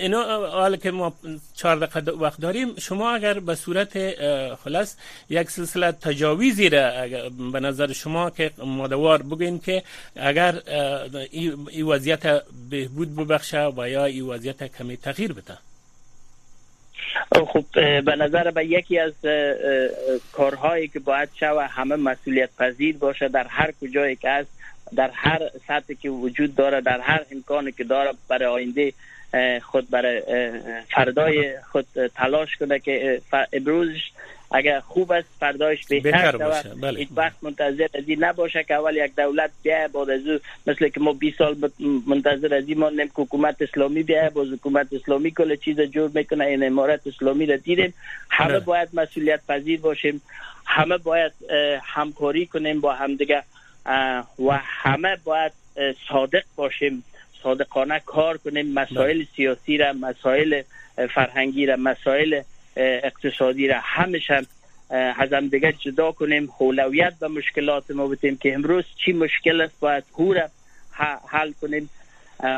اینو 0.00 0.22
حال 0.46 0.76
که 0.76 0.90
ما 0.90 1.12
چهار 1.54 1.76
دقیقه 1.76 2.12
وقت 2.12 2.40
داریم 2.40 2.76
شما 2.78 3.10
اگر 3.10 3.40
به 3.40 3.54
صورت 3.54 3.92
خلاص 4.54 4.96
یک 5.30 5.50
سلسله 5.50 5.92
تجاویزی 5.92 6.68
را 6.68 7.06
به 7.52 7.60
نظر 7.60 7.92
شما 7.92 8.30
که 8.30 8.50
مادوار 8.58 9.22
بگین 9.22 9.58
که 9.58 9.82
اگر 10.16 10.62
این 11.30 11.86
وضعیت 11.86 12.42
بهبود 12.70 13.16
ببخشه 13.16 13.66
و 13.76 13.88
یا 13.88 14.04
این 14.04 14.24
وضعیت 14.26 14.76
کمی 14.78 14.96
تغییر 14.96 15.32
بده. 15.32 15.58
خب 17.46 17.64
به 18.00 18.16
نظر 18.16 18.50
به 18.50 18.64
یکی 18.64 18.98
از 18.98 19.12
کارهایی 20.32 20.88
که 20.88 20.98
باید 20.98 21.28
شوه 21.40 21.64
همه 21.64 21.96
مسئولیت 21.96 22.50
پذیر 22.58 22.96
باشه 22.96 23.28
در 23.28 23.46
هر 23.46 23.72
کجایی 23.80 24.16
که 24.16 24.30
است 24.30 24.50
در 24.96 25.10
هر 25.14 25.40
سطحی 25.68 25.94
که 25.94 26.10
وجود 26.10 26.54
داره 26.54 26.80
در 26.80 27.00
هر 27.00 27.24
امکانی 27.32 27.72
که 27.72 27.84
داره 27.84 28.12
برای 28.28 28.46
آینده 28.46 28.92
خود 29.62 29.90
برای 29.90 30.22
فردای 30.90 31.60
خود 31.72 31.86
تلاش 32.14 32.56
کنه 32.56 32.78
که 32.78 33.20
امروزش 33.52 34.10
اگر 34.50 34.80
خوب 34.80 35.12
است 35.12 35.28
فردایش 35.40 35.86
بهتر 35.86 36.36
باشه. 36.36 36.68
بله. 36.68 36.98
هیچ 36.98 37.08
وقت 37.16 37.36
منتظر 37.42 37.86
از 37.94 38.04
این 38.06 38.24
نباشه 38.24 38.64
که 38.64 38.74
اول 38.74 38.96
یک 38.96 39.16
دولت 39.16 39.50
بیای 39.62 39.88
بعد 39.88 40.10
از 40.10 40.20
مثل 40.66 40.88
که 40.88 41.00
ما 41.00 41.12
20 41.12 41.38
سال 41.38 41.56
منتظر 42.06 42.54
از 42.54 42.68
این 42.68 42.78
ماندیم 42.78 43.06
که 43.06 43.12
حکومت 43.16 43.62
اسلامی 43.62 44.02
بیای 44.02 44.30
باز 44.30 44.48
حکومت 44.52 44.86
اسلامی 44.92 45.30
کل 45.30 45.56
چیز 45.56 45.80
جور 45.80 46.10
می‌کنه 46.14 46.44
این 46.44 46.66
امارت 46.66 47.06
اسلامی 47.06 47.46
را 47.46 47.56
دیدیم. 47.56 47.94
همه 48.30 48.52
نه. 48.52 48.60
باید 48.60 48.88
مسئولیت 48.92 49.40
پذیر 49.48 49.80
باشیم. 49.80 50.22
همه 50.66 50.98
باید 50.98 51.32
همکاری 51.82 52.46
کنیم 52.46 52.80
با 52.80 52.92
همدیگه 52.92 53.42
و 54.38 54.50
همه 54.62 55.16
باید 55.24 55.52
صادق 56.08 56.44
باشیم. 56.56 57.04
صادقانه 57.42 58.02
کار 58.06 58.36
کنیم. 58.36 58.72
مسائل 58.72 59.24
سیاسی 59.36 59.78
را 59.78 59.92
مسائل 59.92 60.62
فرهنگی 61.14 61.66
را 61.66 61.76
مسائل 61.76 62.42
اقتصادی 62.76 63.68
را 63.68 63.76
همیشه 63.82 64.46
از 64.90 65.32
هم 65.32 65.48
دیگه 65.48 65.72
جدا 65.72 66.12
کنیم. 66.12 66.48
اولویت 66.58 67.14
به 67.20 67.28
مشکلات 67.28 67.90
ما 67.90 68.06
بتیم 68.06 68.36
که 68.36 68.54
امروز 68.54 68.84
چی 69.04 69.12
مشکل 69.12 69.60
است 69.60 69.80
باید 69.80 70.04
هو 70.18 70.34
حل 71.28 71.52
کنیم. 71.60 71.90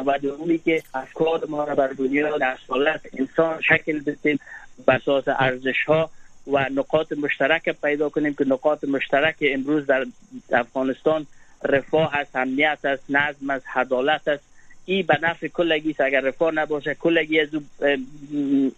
و 0.06 0.18
دومی 0.22 0.58
که 0.58 0.82
افکار 0.94 1.46
ما 1.48 1.64
را 1.64 1.74
بر 1.74 1.92
بنیاد 1.92 2.42
اصالت 2.42 3.00
انسان 3.18 3.60
شکل 3.60 4.00
بدیم. 4.00 4.38
بر 4.86 4.96
اساس 4.96 5.24
ارزش 5.28 5.84
ها 5.86 6.10
و 6.52 6.68
نقاط 6.68 7.12
مشترک 7.12 7.68
پیدا 7.68 8.08
کنیم 8.08 8.34
که 8.34 8.44
نقاط 8.44 8.84
مشترک 8.84 9.36
امروز 9.40 9.86
در 9.86 10.06
افغانستان 10.52 11.26
رفاه 11.62 12.16
است 12.16 12.36
امنیت 12.36 12.78
است 12.84 13.02
نظم 13.08 13.50
است 13.50 13.66
عدالت 13.74 14.28
است. 14.28 14.44
ای 14.90 15.02
به 15.02 15.18
نفع 15.22 15.48
کلگی 15.48 15.90
است. 15.90 16.00
اگر 16.00 16.20
رفاه 16.20 16.54
نباشه 16.54 16.94
کلگی 16.94 17.40
از 17.40 17.48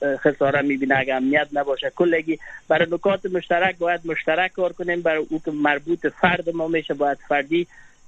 خساره 0.02 0.62
می‌بینه. 0.62 0.96
اگر 0.98 1.16
امنیت 1.16 1.48
نباشه 1.52 1.92
کلگی. 1.96 2.38
برای 2.68 2.86
نکات 2.90 3.26
مشترک 3.26 3.78
باید 3.78 4.00
مشترک 4.04 4.52
کار 4.52 4.72
کنیم. 4.72 5.02
برای 5.02 5.26
او 5.28 5.42
که 5.44 5.50
مربوط 5.50 6.06
فرد 6.06 6.50
ما 6.50 6.68
میشه 6.68 6.94
باید 6.94 7.18
فردی 7.28 7.66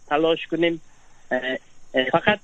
تلاش 0.09 0.47
کنیم. 0.47 0.81
فقط 2.13 2.39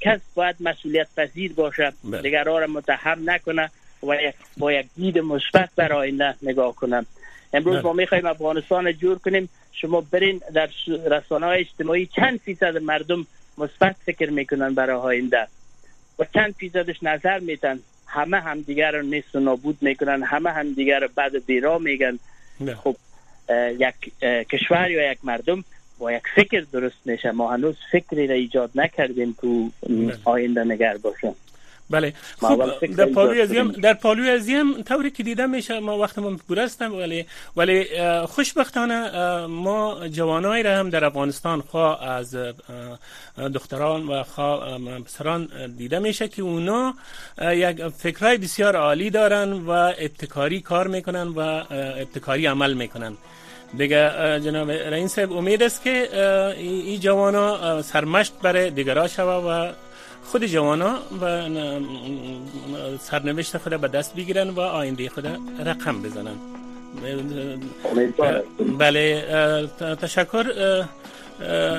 کس 0.00 0.20
باید 0.34 0.56
مسئولیت 0.60 1.06
پذیر 1.16 1.52
باشه. 1.52 1.92
بله. 2.04 2.22
دیگرها 2.22 2.58
را 2.58 2.66
متهم 2.66 3.30
نکنه 3.30 3.70
و 4.02 4.32
با 4.56 4.72
یک 4.72 4.86
دید 4.96 5.18
مثبت 5.18 5.70
برای 5.76 5.98
آینده 5.98 6.34
نگاه 6.42 6.74
کنم. 6.74 7.06
امروز 7.52 7.74
بله. 7.74 7.84
ما 7.84 7.92
می‌خوایم 7.92 8.26
افغانستان 8.26 8.92
جور 8.92 9.18
کنیم. 9.18 9.48
شما 9.72 10.00
برین 10.00 10.40
در 10.54 10.70
رسانه 11.10 11.46
های 11.46 11.60
اجتماعی 11.60 12.06
چند 12.06 12.40
فیصد 12.40 12.76
مردم 12.76 13.26
مثبت 13.60 13.96
فکر 14.06 14.30
می‌کنن 14.30 14.74
برای 14.74 14.96
آینده. 14.96 15.46
و 16.18 16.24
چند 16.34 16.54
فیصدش 16.58 17.02
نظر 17.02 17.38
میتن 17.38 17.80
همه 18.06 18.40
همدیگر 18.40 18.90
رو 18.90 19.02
نیست 19.02 19.36
و 19.36 19.40
نابود 19.40 19.78
می‌کنن. 19.80 20.22
همه 20.22 20.50
همدیگر 20.50 21.00
رو 21.00 21.08
بعد 21.14 21.46
بیرا 21.46 21.78
میگن. 21.78 22.18
نه. 22.60 22.74
خب 22.74 22.96
یک 23.78 23.94
کشور 24.48 24.90
یا 24.90 25.12
یک 25.12 25.18
مردم 25.24 25.64
با 25.98 26.12
یک 26.12 26.22
فکر 26.34 26.60
درست 26.72 26.96
میشه. 27.04 27.30
ما 27.30 27.52
هنوز 27.52 27.76
فکری 27.92 28.26
را 28.26 28.34
ایجاد 28.34 28.70
نکردیم 28.74 29.36
که 29.40 29.70
آینده 30.24 30.64
نگر 30.64 30.96
باشه 30.96 31.34
بله. 31.90 32.14
خب 32.40 32.86
در 32.86 33.06
پالوی 33.06 33.40
ازیم 33.40 33.72
در 33.72 33.94
پالوی 33.94 34.30
ازیم 34.30 34.82
طوری 34.82 35.10
که 35.10 35.22
دیدم 35.22 35.50
میشه 35.50 35.80
ما 35.80 35.98
وقت 35.98 36.18
ما 36.18 36.36
پور 36.48 36.60
هستم 36.60 36.94
ولی 36.94 37.26
ولی 37.56 37.86
خوشبختانه 38.26 39.46
ما 39.46 40.08
جوانایی 40.08 40.62
را 40.62 40.78
هم 40.78 40.90
در 40.90 41.04
افغانستان 41.04 41.60
خواه 41.60 42.08
از 42.08 42.36
دختران 43.54 44.06
و 44.06 44.22
خواه 44.22 44.78
پسران 45.04 45.48
دیده 45.78 45.98
میشه 45.98 46.28
که 46.28 46.42
اونا 46.42 46.94
یک 47.42 47.88
فکرای 47.88 48.38
بسیار 48.38 48.76
عالی 48.76 49.10
دارن 49.10 49.52
و 49.52 49.70
ابتکاری 49.98 50.60
کار 50.60 50.86
می‌کنن 50.86 51.28
و 51.28 51.40
ابتکاری 51.70 52.46
عمل 52.46 52.72
می‌کنن. 52.74 53.16
دیگه 53.78 54.10
جناب 54.44 54.70
رئیس 54.70 55.18
امید 55.18 55.62
است 55.62 55.84
که 55.84 56.08
این 56.58 57.00
جوانا 57.00 57.82
سرمشق 57.82 58.32
برای 58.42 58.70
دیگرها 58.70 59.08
شوه 59.08 59.34
و 59.34 59.72
خود 60.24 60.44
جوانا 60.44 60.98
و 61.20 61.48
سرنوشت 63.00 63.58
خود 63.58 63.80
به 63.80 63.88
دست 63.88 64.14
بگیرن 64.14 64.50
و 64.50 64.60
آینده 64.60 65.08
خود 65.08 65.26
رقم 65.66 66.02
بزنن. 66.02 66.36
بله 68.78 69.24
تشکر 70.02 70.44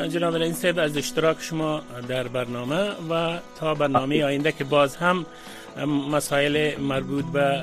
جناب 0.08 0.36
این 0.36 0.54
صاحب 0.54 0.80
از 0.80 0.98
اشتراک 0.98 1.38
شما 1.40 1.82
در 2.08 2.28
برنامه 2.28 2.90
و 3.10 3.38
تا 3.60 3.74
برنامه 3.74 4.24
آینده 4.24 4.52
که 4.52 4.64
باز 4.64 4.96
هم 4.96 5.26
مسائل 6.12 6.80
مربوط 6.80 7.26
به 7.26 7.62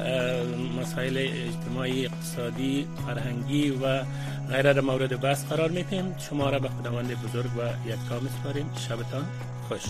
مسائل 0.81 1.17
اجتماعی 1.19 2.07
اقتصادی 2.07 2.89
فرهنگی 3.07 3.71
و 3.71 4.03
غیره 4.51 4.81
مورد 4.81 5.21
بحث 5.21 5.45
قرار 5.45 5.71
میتیم 5.71 6.17
شما 6.31 6.51
را 6.51 6.59
به 6.59 6.69
خداوند 6.69 7.23
بزرگ 7.23 7.51
و 7.59 7.89
یکتا 7.89 8.21
میسپاریم. 8.21 8.71
شبتان 8.89 9.25
خوش. 9.69 9.83